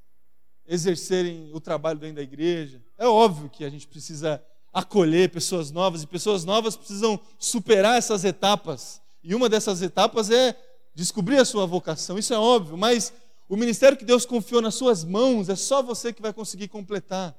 exercerem 0.66 1.50
o 1.54 1.60
trabalho 1.60 1.98
dentro 1.98 2.16
da 2.16 2.22
igreja. 2.22 2.84
É 2.98 3.06
óbvio 3.06 3.48
que 3.48 3.64
a 3.64 3.70
gente 3.70 3.88
precisa 3.88 4.44
acolher 4.76 5.30
pessoas 5.30 5.70
novas 5.70 6.02
e 6.02 6.06
pessoas 6.06 6.44
novas 6.44 6.76
precisam 6.76 7.18
superar 7.38 7.96
essas 7.96 8.26
etapas. 8.26 9.00
E 9.24 9.34
uma 9.34 9.48
dessas 9.48 9.80
etapas 9.80 10.30
é 10.30 10.54
descobrir 10.94 11.38
a 11.38 11.46
sua 11.46 11.64
vocação. 11.64 12.18
Isso 12.18 12.34
é 12.34 12.38
óbvio, 12.38 12.76
mas 12.76 13.10
o 13.48 13.56
ministério 13.56 13.96
que 13.96 14.04
Deus 14.04 14.26
confiou 14.26 14.60
nas 14.60 14.74
suas 14.74 15.02
mãos 15.02 15.48
é 15.48 15.56
só 15.56 15.82
você 15.82 16.12
que 16.12 16.20
vai 16.20 16.30
conseguir 16.30 16.68
completar. 16.68 17.34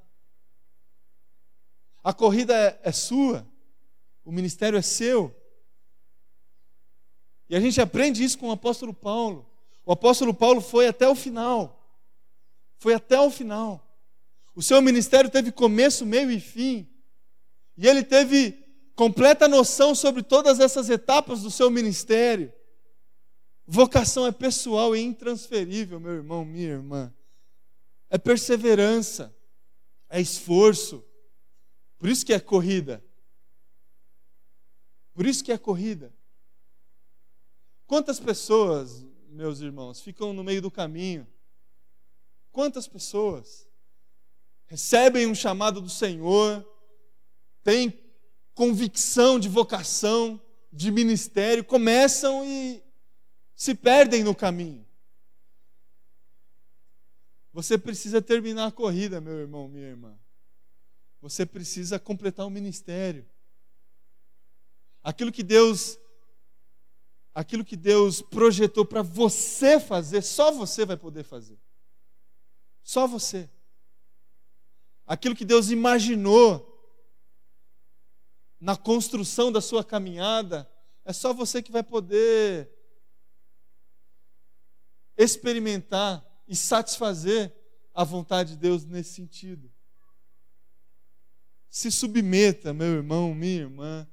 A 2.03 2.11
corrida 2.11 2.55
é, 2.55 2.79
é 2.81 2.91
sua, 2.91 3.47
o 4.25 4.31
ministério 4.31 4.79
é 4.79 4.81
seu. 4.81 5.31
E 7.47 7.55
a 7.55 7.59
gente 7.59 7.79
aprende 7.79 8.23
isso 8.23 8.39
com 8.39 8.49
o 8.49 8.51
apóstolo 8.51 8.95
Paulo. 8.95 9.47
O 9.85 9.91
apóstolo 9.91 10.33
Paulo 10.33 10.59
foi 10.59 10.87
até 10.87 11.07
o 11.07 11.13
final. 11.13 11.87
Foi 12.79 12.95
até 12.95 13.19
o 13.19 13.29
final. 13.29 13.87
O 14.55 14.63
seu 14.63 14.81
ministério 14.81 15.29
teve 15.29 15.51
começo, 15.51 16.03
meio 16.03 16.31
e 16.31 16.39
fim. 16.39 16.96
E 17.77 17.87
ele 17.87 18.03
teve 18.03 18.65
completa 18.95 19.47
noção 19.47 19.93
sobre 19.93 20.23
todas 20.23 20.59
essas 20.59 20.89
etapas 20.89 21.43
do 21.43 21.51
seu 21.51 21.69
ministério. 21.69 22.51
Vocação 23.65 24.25
é 24.25 24.31
pessoal 24.31 24.95
e 24.95 25.01
intransferível, 25.01 25.99
meu 25.99 26.13
irmão, 26.13 26.43
minha 26.43 26.69
irmã. 26.69 27.13
É 28.09 28.17
perseverança, 28.17 29.35
é 30.09 30.19
esforço. 30.19 31.05
Por 31.99 32.09
isso 32.09 32.25
que 32.25 32.33
é 32.33 32.39
corrida. 32.39 33.03
Por 35.13 35.25
isso 35.25 35.43
que 35.43 35.51
é 35.51 35.57
corrida. 35.57 36.13
Quantas 37.85 38.19
pessoas, 38.19 39.05
meus 39.29 39.61
irmãos, 39.61 40.01
ficam 40.01 40.33
no 40.33 40.43
meio 40.43 40.61
do 40.61 40.71
caminho? 40.71 41.27
Quantas 42.51 42.87
pessoas 42.87 43.67
recebem 44.65 45.27
um 45.27 45.35
chamado 45.35 45.79
do 45.79 45.89
Senhor, 45.89 46.65
têm 47.67 48.01
convicção 48.55 49.37
de 49.37 49.49
vocação, 49.49 50.41
de 50.71 50.89
ministério, 50.89 51.65
começam 51.65 52.45
e 52.45 52.81
se 53.57 53.75
perdem 53.75 54.23
no 54.23 54.33
caminho? 54.33 54.87
Você 57.51 57.77
precisa 57.77 58.21
terminar 58.21 58.67
a 58.67 58.71
corrida, 58.71 59.19
meu 59.19 59.37
irmão, 59.37 59.67
minha 59.67 59.85
irmã. 59.85 60.17
Você 61.19 61.45
precisa 61.45 61.99
completar 61.99 62.45
o 62.45 62.49
ministério. 62.49 63.27
Aquilo 65.03 65.29
que 65.29 65.43
Deus 65.43 65.99
aquilo 67.35 67.65
que 67.65 67.75
Deus 67.75 68.21
projetou 68.21 68.85
para 68.85 69.01
você 69.01 69.77
fazer, 69.77 70.21
só 70.21 70.53
você 70.53 70.85
vai 70.85 70.95
poder 70.95 71.23
fazer. 71.23 71.59
Só 72.81 73.05
você. 73.05 73.49
Aquilo 75.05 75.35
que 75.35 75.45
Deus 75.45 75.69
imaginou 75.69 76.76
na 78.59 78.75
construção 78.75 79.51
da 79.51 79.61
sua 79.61 79.83
caminhada, 79.83 80.69
é 81.05 81.13
só 81.13 81.33
você 81.33 81.61
que 81.61 81.71
vai 81.71 81.83
poder 81.83 82.69
experimentar 85.15 86.25
e 86.47 86.55
satisfazer 86.55 87.53
a 87.93 88.03
vontade 88.03 88.51
de 88.51 88.57
Deus 88.57 88.85
nesse 88.85 89.13
sentido. 89.13 89.71
Se 91.69 91.91
submeta, 91.91 92.73
meu 92.73 92.87
irmão, 92.87 93.33
minha 93.33 93.61
irmã, 93.61 94.07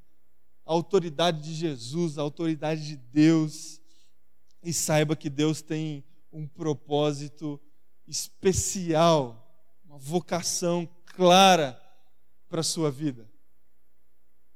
a 0.66 0.72
autoridade 0.72 1.42
de 1.42 1.54
Jesus, 1.54 2.18
a 2.18 2.22
autoridade 2.22 2.86
de 2.86 2.96
Deus, 2.96 3.80
e 4.62 4.72
saiba 4.72 5.14
que 5.14 5.28
Deus 5.28 5.60
tem 5.60 6.04
um 6.32 6.46
propósito 6.48 7.60
especial, 8.06 9.62
uma 9.84 9.98
vocação 9.98 10.88
clara 11.04 11.80
para 12.48 12.60
a 12.60 12.64
sua 12.64 12.90
vida. 12.90 13.30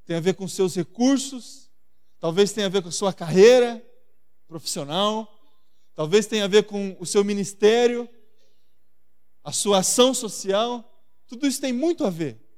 Tem 0.09 0.17
a 0.17 0.21
ver 0.21 0.35
com 0.35 0.49
seus 0.49 0.75
recursos, 0.75 1.71
talvez 2.19 2.53
tenha 2.53 2.67
a 2.67 2.71
ver 2.71 2.83
com 2.83 2.89
a 2.89 2.93
sua 2.93 3.13
carreira 3.13 3.81
profissional, 4.49 5.33
talvez 5.95 6.27
tenha 6.27 6.47
a 6.47 6.49
ver 6.49 6.65
com 6.65 6.97
o 6.99 7.07
seu 7.07 7.23
ministério, 7.23 8.09
a 9.45 9.53
sua 9.53 9.79
ação 9.79 10.13
social, 10.13 10.85
tudo 11.29 11.47
isso 11.47 11.61
tem 11.61 11.73
muito 11.73 12.05
a 12.05 12.11
ver 12.11 12.49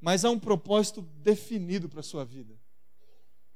mas 0.00 0.24
há 0.24 0.30
um 0.30 0.38
propósito 0.38 1.02
definido 1.18 1.88
para 1.88 2.00
a 2.00 2.04
sua 2.04 2.24
vida. 2.24 2.54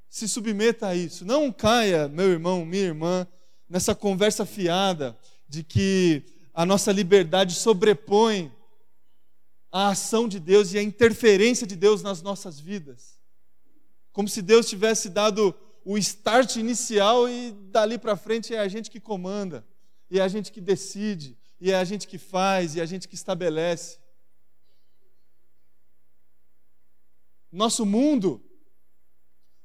Se 0.09 0.29
submeta 0.29 0.89
a 0.89 0.95
isso. 0.95 1.25
Não 1.25 1.51
caia, 1.51 2.07
meu 2.07 2.31
irmão, 2.31 2.65
minha 2.65 2.83
irmã, 2.83 3.27
nessa 3.69 3.95
conversa 3.95 4.45
fiada 4.45 5.17
de 5.49 5.65
que 5.65 6.23
a 6.53 6.67
nossa 6.67 6.93
liberdade 6.93 7.55
sobrepõe 7.55 8.53
a 9.77 9.89
ação 9.89 10.29
de 10.29 10.39
Deus 10.39 10.73
e 10.73 10.79
a 10.79 10.83
interferência 10.83 11.67
de 11.67 11.75
Deus 11.75 12.01
nas 12.01 12.23
nossas 12.23 12.61
vidas. 12.61 13.19
Como 14.13 14.29
se 14.29 14.41
Deus 14.41 14.69
tivesse 14.69 15.09
dado 15.09 15.53
o 15.85 15.99
start 15.99 16.55
inicial 16.55 17.29
e 17.29 17.51
dali 17.73 17.99
para 17.99 18.15
frente 18.15 18.55
é 18.55 18.61
a 18.61 18.69
gente 18.69 18.89
que 18.89 19.01
comanda, 19.01 19.67
e 20.09 20.21
é 20.21 20.23
a 20.23 20.29
gente 20.29 20.53
que 20.53 20.61
decide, 20.61 21.37
e 21.61 21.73
é 21.73 21.75
a 21.75 21.83
gente 21.83 22.07
que 22.07 22.19
faz, 22.19 22.77
e 22.77 22.79
é 22.79 22.85
a 22.85 22.87
gente 22.87 23.09
que 23.09 23.17
estabelece. 23.17 23.99
nosso 27.51 27.85
mundo, 27.85 28.45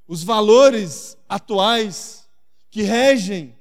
os 0.08 0.24
valores 0.24 1.18
atuais 1.28 2.30
que 2.70 2.84
regem 2.84 3.58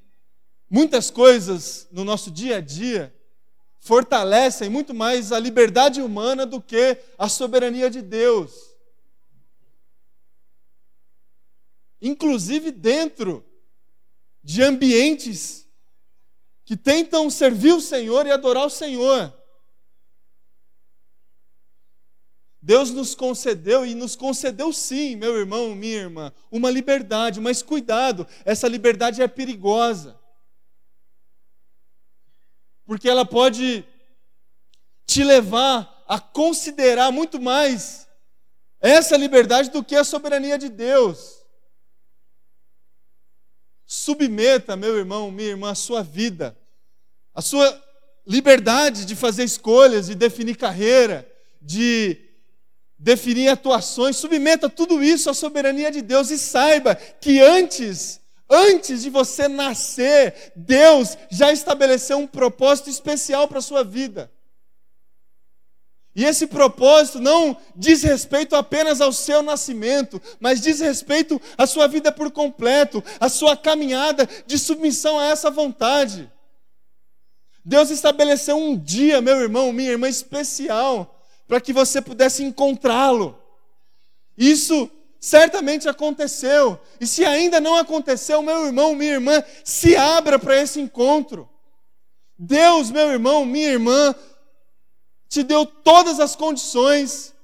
muitas 0.68 1.11
coisas 1.11 1.88
no 1.90 2.04
nosso 2.04 2.30
dia 2.30 2.56
a 2.56 2.61
dia, 2.61 3.14
fortalecem 3.88 4.68
muito 4.68 4.92
mais 4.92 5.33
a 5.33 5.38
liberdade 5.38 6.03
humana 6.03 6.44
do 6.44 6.61
que 6.61 6.98
a 7.16 7.27
soberania 7.27 7.88
de 7.88 8.03
Deus. 8.03 8.77
Inclusive 12.03 12.70
dentro 12.70 13.42
de 14.44 14.62
ambientes 14.62 15.66
que 16.66 16.77
tentam 16.77 17.31
servir 17.31 17.72
o 17.72 17.81
Senhor 17.81 18.27
e 18.27 18.31
adorar 18.31 18.66
o 18.66 18.70
Senhor. 18.70 19.33
Deus 22.61 22.90
nos 22.90 23.14
concedeu 23.14 23.87
e 23.87 23.94
nos 23.94 24.14
concedeu 24.14 24.70
sim, 24.70 25.16
meu 25.16 25.35
irmão, 25.35 25.74
minha 25.74 25.96
irmã, 25.96 26.31
uma 26.51 26.70
liberdade, 26.70 27.40
mas 27.40 27.62
cuidado, 27.62 28.27
essa 28.44 28.68
liberdade 28.68 29.22
é 29.22 29.27
perigosa. 29.27 30.17
Porque 32.88 33.07
ela 33.07 33.27
pode 33.27 33.85
te 35.05 35.22
levar 35.22 36.05
a 36.09 36.18
considerar 36.18 37.12
muito 37.12 37.38
mais 37.38 38.09
essa 38.81 39.14
liberdade 39.14 39.68
do 39.68 39.85
que 39.85 39.94
a 39.94 40.03
soberania 40.03 40.57
de 40.57 40.70
Deus. 40.70 41.44
Submeta, 43.85 44.74
meu 44.74 44.96
irmão, 44.96 45.31
minha 45.31 45.51
irmã, 45.51 45.72
a 45.72 45.74
sua 45.74 46.03
vida, 46.03 46.59
a 47.35 47.42
sua 47.42 47.79
liberdade 48.27 49.05
de 49.05 49.14
fazer 49.14 49.44
escolhas, 49.44 50.07
de 50.07 50.14
definir 50.14 50.57
carreira, 50.57 51.31
de 51.61 52.16
definir 52.98 53.48
atuações, 53.48 54.16
submeta 54.16 54.70
tudo 54.70 55.03
isso 55.03 55.29
à 55.29 55.35
soberania 55.35 55.90
de 55.90 56.01
Deus 56.01 56.31
e 56.31 56.38
saiba 56.38 56.94
que 56.94 57.38
antes, 57.38 58.18
antes 58.48 59.02
de 59.02 59.11
você 59.11 59.48
nascer, 59.48 60.52
Deus 60.56 61.16
já 61.30 61.52
estabeleceu 61.52 62.18
um 62.18 62.26
propósito 62.26 62.90
especial 62.90 63.48
para 63.48 63.58
a 63.58 63.62
sua 63.62 63.84
vida. 63.84 64.30
E 66.14 66.24
esse 66.24 66.48
propósito 66.48 67.20
não 67.20 67.56
diz 67.76 68.02
respeito 68.02 68.56
apenas 68.56 69.00
ao 69.00 69.12
seu 69.12 69.40
nascimento, 69.40 70.20
mas 70.40 70.61
diz 70.61 70.80
respeito 70.80 71.40
à 71.56 71.66
sua 71.66 71.87
vida 71.87 72.11
por 72.11 72.30
completo, 72.30 73.04
à 73.20 73.28
sua 73.28 73.56
caminhada 73.56 74.28
de 74.44 74.58
submissão 74.58 75.18
a 75.18 75.26
essa 75.26 75.50
vontade. 75.50 76.28
Deus 77.64 77.90
estabeleceu 77.90 78.56
um 78.56 78.76
dia, 78.76 79.20
meu 79.20 79.37
irmão, 79.37 79.72
minha 79.72 79.90
irmã, 79.90 80.08
especial 80.08 81.14
para 81.48 81.61
que 81.61 81.72
você 81.72 82.02
pudesse 82.02 82.44
encontrá-lo. 82.44 83.38
Isso 84.37 84.90
certamente 85.20 85.88
aconteceu. 85.88 86.81
E 87.00 87.07
se 87.07 87.24
ainda 87.24 87.61
não 87.61 87.76
aconteceu, 87.76 88.42
meu 88.42 88.66
irmão, 88.66 88.94
minha 88.94 89.12
irmã, 89.12 89.42
se 89.64 89.96
abra 89.96 90.38
para 90.38 90.61
esse 90.61 90.81
encontro. 90.81 91.48
Deus, 92.38 92.90
meu 92.90 93.11
irmão, 93.11 93.44
minha 93.44 93.68
irmã, 93.68 94.14
te 95.28 95.42
deu 95.42 95.66
todas 95.66 96.20
as 96.20 96.37
condições, 96.37 97.35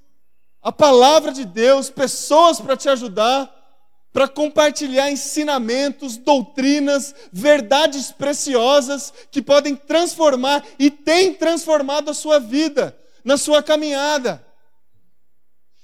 a 0.62 0.72
palavra 0.72 1.32
de 1.32 1.44
Deus, 1.44 1.90
pessoas 1.90 2.60
para 2.60 2.76
te 2.76 2.88
ajudar, 2.88 3.52
para 4.12 4.28
compartilhar 4.28 5.10
ensinamentos, 5.10 6.16
doutrinas, 6.16 7.12
verdades 7.32 8.12
preciosas 8.12 9.12
que 9.30 9.42
podem 9.42 9.74
transformar 9.74 10.64
e 10.78 10.88
têm 10.88 11.34
transformado 11.34 12.10
a 12.10 12.14
sua 12.14 12.38
vida 12.38 12.96
na 13.24 13.36
sua 13.36 13.60
caminhada. 13.60 14.46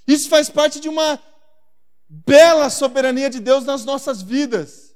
Isso 0.07 0.29
faz 0.29 0.49
parte 0.49 0.79
de 0.79 0.89
uma 0.89 1.21
bela 2.11 2.69
soberania 2.69 3.31
de 3.31 3.39
Deus 3.39 3.65
nas 3.65 3.85
nossas 3.85 4.21
vidas. 4.21 4.91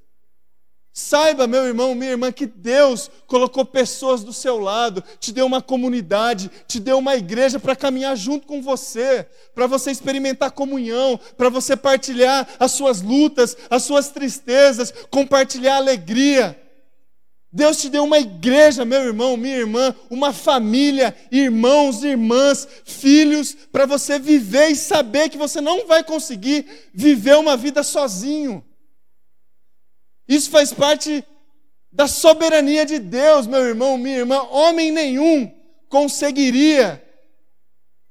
Saiba, 0.97 1.49
meu 1.49 1.65
irmão, 1.65 1.95
minha 1.95 2.13
irmã, 2.13 2.31
que 2.31 2.47
Deus 2.47 3.11
colocou 3.27 3.65
pessoas 3.65 4.23
do 4.23 4.33
seu 4.33 4.59
lado, 4.61 5.03
te 5.19 5.33
deu 5.33 5.45
uma 5.45 5.61
comunidade, 5.61 6.51
te 6.69 6.79
deu 6.79 6.99
uma 6.99 7.17
igreja 7.17 7.59
para 7.59 7.75
caminhar 7.75 8.17
junto 8.17 8.47
com 8.47 8.63
você, 8.63 9.27
para 9.55 9.67
você 9.67 9.91
experimentar 9.91 10.53
comunhão, 10.53 11.19
para 11.37 11.49
você 11.49 11.77
partilhar 11.77 12.49
as 12.61 12.73
suas 12.73 13.01
lutas, 13.01 13.57
as 13.69 13.83
suas 13.83 14.11
tristezas, 14.11 14.93
compartilhar 15.11 15.77
alegria. 15.77 16.61
Deus 17.55 17.77
te 17.77 17.89
deu 17.89 18.03
uma 18.03 18.19
igreja, 18.19 18.85
meu 18.85 19.01
irmão, 19.01 19.37
minha 19.37 19.57
irmã, 19.57 19.95
uma 20.11 20.33
família, 20.33 21.17
irmãos, 21.31 22.03
irmãs, 22.03 22.67
filhos, 22.85 23.55
para 23.71 23.87
você 23.87 24.19
viver 24.19 24.71
e 24.71 24.77
saber 24.77 25.29
que 25.29 25.39
você 25.39 25.61
não 25.61 25.87
vai 25.87 26.03
conseguir 26.03 26.67
viver 26.93 27.37
uma 27.37 27.57
vida 27.57 27.85
sozinho. 27.85 28.65
Isso 30.27 30.51
faz 30.51 30.73
parte 30.73 31.25
da 31.93 32.09
soberania 32.09 32.85
de 32.85 32.99
Deus, 32.99 33.47
meu 33.47 33.61
irmão, 33.61 33.97
minha 33.97 34.19
irmã. 34.19 34.43
Homem 34.51 34.91
nenhum 34.91 35.49
conseguiria 35.89 37.01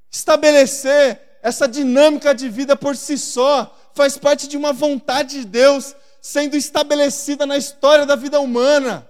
estabelecer 0.09 1.19
essa 1.41 1.67
dinâmica 1.67 2.33
de 2.33 2.47
vida 2.47 2.77
por 2.77 2.95
si 2.95 3.17
só. 3.17 3.77
Faz 3.93 4.17
parte 4.17 4.47
de 4.47 4.55
uma 4.55 4.71
vontade 4.71 5.41
de 5.41 5.45
Deus 5.45 5.93
sendo 6.21 6.55
estabelecida 6.55 7.45
na 7.45 7.57
história 7.57 8.05
da 8.05 8.15
vida 8.15 8.39
humana. 8.39 9.05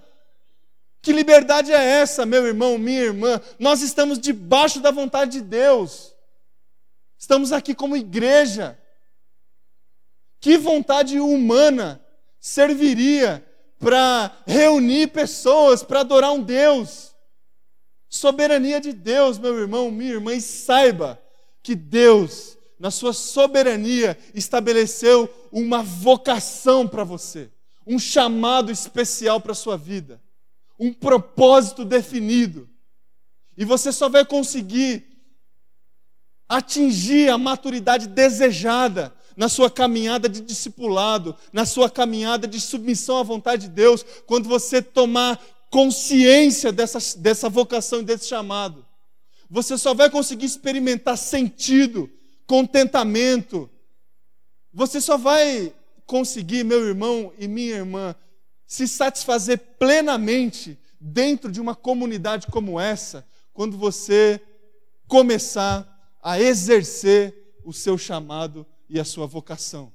Que 1.04 1.12
liberdade 1.12 1.74
é 1.74 1.84
essa, 2.00 2.26
meu 2.26 2.48
irmão, 2.48 2.78
minha 2.78 3.02
irmã? 3.02 3.42
Nós 3.60 3.82
estamos 3.82 4.18
debaixo 4.18 4.80
da 4.80 4.90
vontade 4.90 5.34
de 5.34 5.42
Deus. 5.42 6.16
Estamos 7.20 7.52
aqui 7.52 7.76
como 7.76 7.98
igreja. 7.98 8.80
Que 10.40 10.58
vontade 10.58 11.20
humana 11.20 12.02
serviria 12.40 13.46
para 13.78 14.34
reunir 14.48 15.08
pessoas 15.08 15.84
para 15.84 16.00
adorar 16.00 16.32
um 16.32 16.42
Deus? 16.42 17.14
Soberania 18.10 18.80
de 18.80 18.94
Deus, 18.94 19.38
meu 19.38 19.60
irmão, 19.60 19.92
minha 19.92 20.14
irmã, 20.14 20.34
e 20.34 20.40
saiba 20.40 21.22
que 21.62 21.76
Deus, 21.76 22.58
na 22.80 22.90
sua 22.90 23.12
soberania, 23.12 24.18
estabeleceu 24.34 25.30
uma 25.52 25.84
vocação 25.84 26.88
para 26.88 27.04
você, 27.04 27.52
um 27.86 28.00
chamado 28.00 28.72
especial 28.72 29.42
para 29.42 29.52
a 29.52 29.56
sua 29.56 29.76
vida 29.76 30.23
um 30.80 30.94
propósito 30.94 31.86
definido. 31.86 32.70
E 33.58 33.66
você 33.66 33.92
só 33.92 34.10
vai 34.10 34.26
conseguir 34.26 35.06
atingir 36.48 37.30
a 37.30 37.38
maturidade 37.38 38.08
desejada 38.08 39.14
na 39.36 39.50
sua 39.50 39.70
caminhada 39.70 40.30
de 40.30 40.42
discipulado, 40.42 41.36
na 41.52 41.66
sua 41.66 41.90
caminhada 41.90 42.48
de 42.48 42.60
submissão 42.60 43.18
à 43.18 43.24
vontade 43.24 43.64
de 43.64 43.74
Deus, 43.74 44.06
quando 44.26 44.48
você 44.48 44.82
tomar 44.82 45.40
consciência 45.70 46.72
dessa, 46.72 47.18
dessa 47.18 47.50
vocação 47.50 48.02
e 48.02 48.04
desse 48.04 48.28
chamado. 48.28 48.86
Você 49.50 49.78
só 49.78 49.94
vai 49.94 50.10
conseguir 50.10 50.46
experimentar 50.46 51.18
sentido, 51.18 52.10
contentamento. 52.46 53.70
Você 54.72 55.02
só 55.02 55.18
vai 55.18 55.74
conseguir, 56.06 56.64
meu 56.64 56.86
irmão 56.86 57.34
e 57.40 57.48
minha 57.48 57.76
irmã, 57.76 58.16
se 58.74 58.88
satisfazer 58.88 59.60
plenamente 59.78 60.80
dentro 61.00 61.52
de 61.52 61.62
uma 61.62 61.76
comunidade 61.76 62.48
como 62.48 62.80
essa, 62.80 63.24
quando 63.54 63.78
você 63.78 64.42
começar 65.08 66.18
a 66.20 66.42
exercer 66.42 67.54
o 67.64 67.72
seu 67.72 68.00
chamado 68.00 68.66
e 68.90 69.00
a 69.00 69.06
sua 69.06 69.28
vocação. 69.28 69.94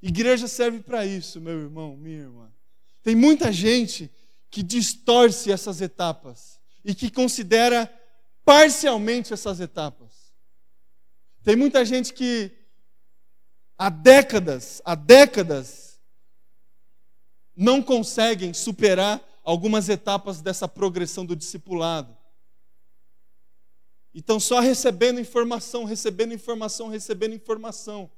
Igreja 0.00 0.46
serve 0.46 0.78
para 0.78 1.04
isso, 1.04 1.40
meu 1.40 1.58
irmão, 1.58 1.96
minha 1.96 2.20
irmã. 2.20 2.52
Tem 3.02 3.16
muita 3.16 3.50
gente 3.50 4.08
que 4.52 4.62
distorce 4.62 5.50
essas 5.50 5.80
etapas 5.80 6.60
e 6.84 6.94
que 6.94 7.10
considera 7.10 7.92
parcialmente 8.44 9.32
essas 9.32 9.58
etapas. 9.58 10.32
Tem 11.42 11.56
muita 11.56 11.84
gente 11.84 12.12
que 12.12 12.61
há 13.82 13.88
décadas, 13.88 14.80
há 14.84 14.94
décadas, 14.94 16.00
não 17.56 17.82
conseguem 17.82 18.54
superar 18.54 19.20
algumas 19.42 19.88
etapas 19.88 20.40
dessa 20.40 20.68
progressão 20.68 21.26
do 21.26 21.34
discipulado. 21.34 22.16
E 24.14 24.20
estão 24.20 24.38
só 24.38 24.60
recebendo 24.60 25.18
informação, 25.18 25.82
recebendo 25.82 26.32
informação, 26.32 26.86
recebendo 26.86 27.34
informação. 27.34 28.08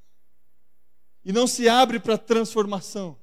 E 1.24 1.32
não 1.32 1.46
se 1.46 1.66
abre 1.66 1.98
para 1.98 2.18
transformação. 2.18 3.18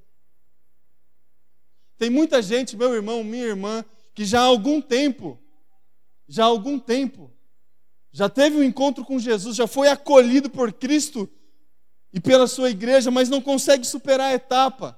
Tem 1.96 2.10
muita 2.10 2.42
gente, 2.42 2.76
meu 2.76 2.92
irmão, 2.96 3.24
minha 3.24 3.46
irmã, 3.46 3.86
que 4.16 4.26
já 4.26 4.42
há 4.42 4.46
algum 4.46 4.82
tempo, 4.82 5.40
já 6.28 6.46
há 6.46 6.48
algum 6.48 6.80
tempo, 6.80 7.32
já 8.12 8.28
teve 8.28 8.58
um 8.58 8.64
encontro 8.64 9.06
com 9.06 9.20
Jesus, 9.20 9.56
já 9.56 9.68
foi 9.68 9.90
acolhido 9.90 10.50
por 10.50 10.74
Cristo 10.74 11.30
e 12.14 12.20
pela 12.20 12.48
sua 12.48 12.70
igreja, 12.70 13.10
mas 13.10 13.30
não 13.30 13.42
consegue 13.42 13.86
superar 13.86 14.32
a 14.32 14.34
etapa. 14.34 14.98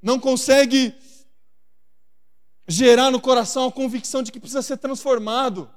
Não 0.00 0.18
consegue 0.18 0.94
gerar 2.66 3.10
no 3.10 3.20
coração 3.20 3.66
a 3.66 3.72
convicção 3.72 4.22
de 4.22 4.32
que 4.32 4.40
precisa 4.40 4.62
ser 4.62 4.76
transformado. 4.76 5.70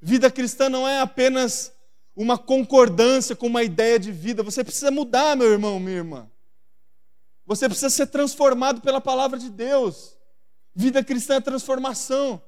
Vida 0.00 0.30
cristã 0.30 0.68
não 0.68 0.86
é 0.86 1.00
apenas 1.00 1.72
uma 2.14 2.36
concordância 2.36 3.34
com 3.34 3.46
uma 3.46 3.62
ideia 3.62 3.98
de 3.98 4.12
vida, 4.12 4.42
você 4.42 4.62
precisa 4.62 4.90
mudar, 4.90 5.36
meu 5.36 5.50
irmão, 5.50 5.80
minha 5.80 5.96
irmã. 5.96 6.30
Você 7.46 7.68
precisa 7.68 7.90
ser 7.90 8.06
transformado 8.06 8.80
pela 8.80 9.00
palavra 9.00 9.38
de 9.38 9.50
Deus. 9.50 10.16
Vida 10.74 11.02
cristã 11.02 11.36
é 11.36 11.40
transformação. 11.40 12.42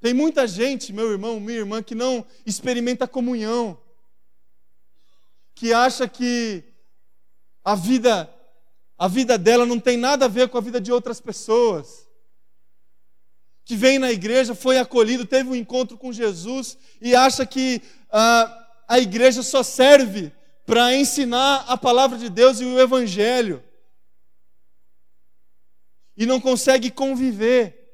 Tem 0.00 0.12
muita 0.12 0.46
gente, 0.46 0.92
meu 0.92 1.10
irmão, 1.10 1.40
minha 1.40 1.58
irmã, 1.58 1.82
que 1.82 1.94
não 1.94 2.24
experimenta 2.44 3.08
comunhão, 3.08 3.78
que 5.54 5.72
acha 5.72 6.06
que 6.06 6.62
a 7.64 7.74
vida 7.74 8.32
a 8.98 9.08
vida 9.08 9.36
dela 9.36 9.66
não 9.66 9.78
tem 9.78 9.96
nada 9.96 10.24
a 10.24 10.28
ver 10.28 10.48
com 10.48 10.56
a 10.56 10.60
vida 10.60 10.80
de 10.80 10.90
outras 10.90 11.20
pessoas. 11.20 12.08
Que 13.64 13.76
vem 13.76 13.98
na 13.98 14.10
igreja, 14.10 14.54
foi 14.54 14.78
acolhido, 14.78 15.26
teve 15.26 15.50
um 15.50 15.54
encontro 15.54 15.98
com 15.98 16.12
Jesus 16.12 16.78
e 17.00 17.14
acha 17.14 17.44
que 17.44 17.82
ah, 18.10 18.66
a 18.88 18.98
igreja 18.98 19.42
só 19.42 19.62
serve 19.62 20.32
para 20.64 20.94
ensinar 20.94 21.64
a 21.68 21.76
palavra 21.76 22.16
de 22.16 22.30
Deus 22.30 22.60
e 22.60 22.64
o 22.64 22.80
evangelho. 22.80 23.62
E 26.16 26.24
não 26.24 26.40
consegue 26.40 26.90
conviver, 26.90 27.85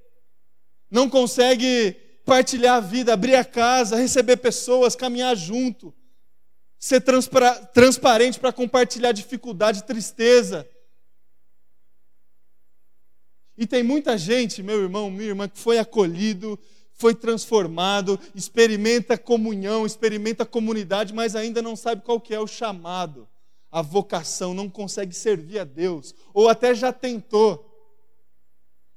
não 0.92 1.10
consegue 1.10 1.96
partilhar 2.24 2.76
a 2.76 2.80
vida, 2.80 3.12
abrir 3.12 3.34
a 3.34 3.44
casa, 3.44 3.96
receber 3.96 4.36
pessoas, 4.36 4.94
caminhar 4.94 5.34
junto, 5.36 5.92
ser 6.78 7.02
transparente 7.74 8.38
para 8.38 8.52
compartilhar 8.52 9.10
dificuldade, 9.10 9.82
tristeza, 9.82 10.68
e 13.56 13.66
tem 13.66 13.82
muita 13.82 14.16
gente, 14.16 14.62
meu 14.62 14.82
irmão, 14.82 15.10
minha 15.10 15.28
irmã, 15.28 15.48
que 15.48 15.58
foi 15.58 15.78
acolhido, 15.78 16.58
foi 16.94 17.14
transformado, 17.14 18.18
experimenta 18.34 19.18
comunhão, 19.18 19.84
experimenta 19.84 20.46
comunidade, 20.46 21.12
mas 21.12 21.36
ainda 21.36 21.60
não 21.60 21.76
sabe 21.76 22.02
qual 22.02 22.20
que 22.20 22.34
é 22.34 22.40
o 22.40 22.46
chamado, 22.46 23.28
a 23.70 23.82
vocação, 23.82 24.54
não 24.54 24.68
consegue 24.68 25.14
servir 25.14 25.58
a 25.58 25.64
Deus, 25.64 26.14
ou 26.32 26.48
até 26.48 26.74
já 26.74 26.92
tentou. 26.92 27.68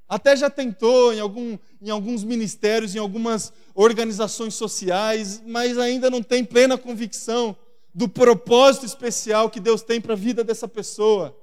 Até 0.08 0.36
já 0.36 0.48
tentou 0.48 1.12
em, 1.12 1.18
algum, 1.18 1.58
em 1.82 1.90
alguns 1.90 2.22
ministérios, 2.22 2.94
em 2.94 2.98
algumas 2.98 3.52
organizações 3.74 4.54
sociais, 4.54 5.42
mas 5.44 5.76
ainda 5.78 6.08
não 6.08 6.22
tem 6.22 6.44
plena 6.44 6.78
convicção 6.78 7.56
do 7.92 8.08
propósito 8.08 8.86
especial 8.86 9.50
que 9.50 9.58
Deus 9.58 9.82
tem 9.82 10.00
para 10.00 10.12
a 10.12 10.16
vida 10.16 10.44
dessa 10.44 10.68
pessoa. 10.68 11.36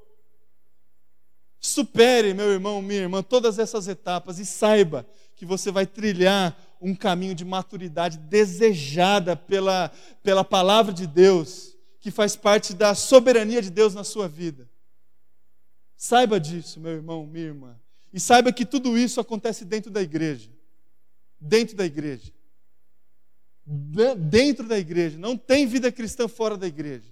Supere, 1.60 2.34
meu 2.34 2.52
irmão, 2.52 2.82
minha 2.82 3.02
irmã, 3.02 3.22
todas 3.24 3.60
essas 3.60 3.88
etapas 3.88 4.40
e 4.40 4.46
saiba 4.46 5.06
que 5.36 5.46
você 5.46 5.72
vai 5.72 5.86
trilhar 5.86 6.58
um 6.80 6.94
caminho 6.94 7.34
de 7.34 7.44
maturidade 7.44 8.18
desejada 8.18 9.36
pela, 9.36 9.92
pela 10.22 10.44
palavra 10.44 10.94
de 10.94 11.08
Deus, 11.08 11.76
que 12.00 12.12
faz 12.12 12.36
parte 12.36 12.74
da 12.74 12.94
soberania 12.94 13.62
de 13.62 13.70
Deus 13.70 13.96
na 13.96 14.04
sua 14.04 14.28
vida. 14.28 14.70
Saiba 15.96 16.40
disso, 16.40 16.80
meu 16.80 16.92
irmão, 16.92 17.26
minha 17.26 17.46
irmã. 17.46 17.80
E 18.14 18.20
saiba 18.20 18.54
que 18.54 18.66
tudo 18.66 18.98
isso 18.98 19.20
acontece 19.20 19.66
dentro 19.66 19.90
da 19.90 20.02
igreja. 20.02 20.50
Dentro 21.40 21.76
da 21.76 21.84
igreja. 21.86 22.32
Dentro 23.66 24.68
da 24.68 24.78
igreja. 24.78 25.18
Não 25.18 25.36
tem 25.36 25.66
vida 25.66 25.92
cristã 25.92 26.28
fora 26.28 26.56
da 26.56 26.68
igreja. 26.68 27.12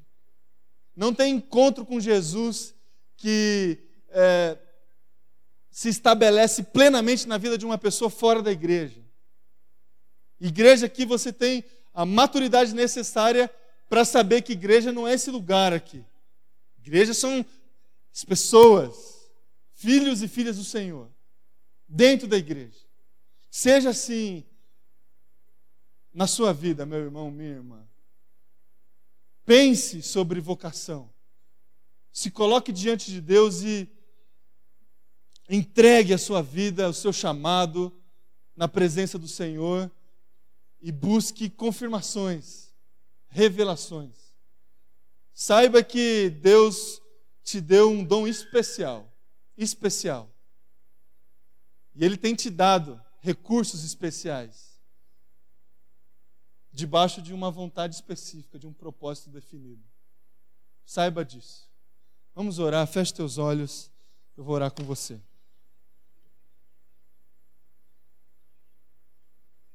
Não 0.95 1.13
tem 1.13 1.35
encontro 1.35 1.83
com 1.85 1.99
Jesus 1.99 2.75
que 3.17 3.79
é, 4.09 4.57
se 5.71 5.89
estabelece 5.89 6.63
plenamente 6.63 7.27
na 7.27 7.37
vida 7.37 7.57
de 7.57 7.65
uma 7.65 7.77
pessoa 7.77 8.09
fora 8.09 8.41
da 8.41 8.51
igreja. 8.51 9.01
Igreja 10.39 10.85
aqui 10.85 11.05
você 11.05 11.33
tem 11.33 11.63
a 11.93 12.05
maturidade 12.05 12.75
necessária 12.75 13.49
para 13.89 14.05
saber 14.05 14.41
que 14.41 14.53
igreja 14.53 14.91
não 14.91 15.07
é 15.07 15.13
esse 15.13 15.31
lugar 15.31 15.73
aqui. 15.73 16.03
Igreja 16.79 17.13
são 17.13 17.45
as 18.13 18.23
pessoas, 18.25 19.20
filhos 19.81 20.21
e 20.21 20.27
filhas 20.27 20.57
do 20.57 20.63
Senhor, 20.63 21.09
dentro 21.87 22.27
da 22.27 22.37
igreja. 22.37 22.79
Seja 23.49 23.89
assim 23.89 24.45
na 26.13 26.27
sua 26.27 26.53
vida, 26.53 26.85
meu 26.85 26.99
irmão, 26.99 27.31
minha 27.31 27.49
irmã. 27.49 27.87
Pense 29.45 30.01
sobre 30.01 30.39
vocação. 30.39 31.11
Se 32.11 32.29
coloque 32.29 32.71
diante 32.71 33.11
de 33.11 33.19
Deus 33.21 33.61
e 33.61 33.89
Entregue 35.53 36.13
a 36.13 36.17
sua 36.17 36.41
vida, 36.41 36.87
o 36.87 36.93
seu 36.93 37.11
chamado 37.11 37.93
na 38.55 38.69
presença 38.69 39.19
do 39.19 39.27
Senhor 39.27 39.91
e 40.81 40.93
busque 40.93 41.49
confirmações, 41.49 42.73
revelações. 43.27 44.15
Saiba 45.33 45.83
que 45.83 46.29
Deus 46.29 47.01
te 47.43 47.59
deu 47.59 47.89
um 47.89 48.01
dom 48.01 48.25
especial, 48.25 49.10
especial. 49.63 50.29
E 51.93 52.03
Ele 52.03 52.17
tem 52.17 52.35
te 52.35 52.49
dado 52.49 53.01
recursos 53.19 53.83
especiais, 53.83 54.79
debaixo 56.71 57.21
de 57.21 57.33
uma 57.33 57.51
vontade 57.51 57.95
específica, 57.95 58.57
de 58.57 58.65
um 58.65 58.73
propósito 58.73 59.29
definido. 59.29 59.83
Saiba 60.85 61.23
disso. 61.23 61.69
Vamos 62.33 62.59
orar, 62.59 62.87
feche 62.87 63.13
teus 63.13 63.37
olhos, 63.37 63.91
eu 64.35 64.43
vou 64.43 64.55
orar 64.55 64.71
com 64.71 64.83
você. 64.83 65.21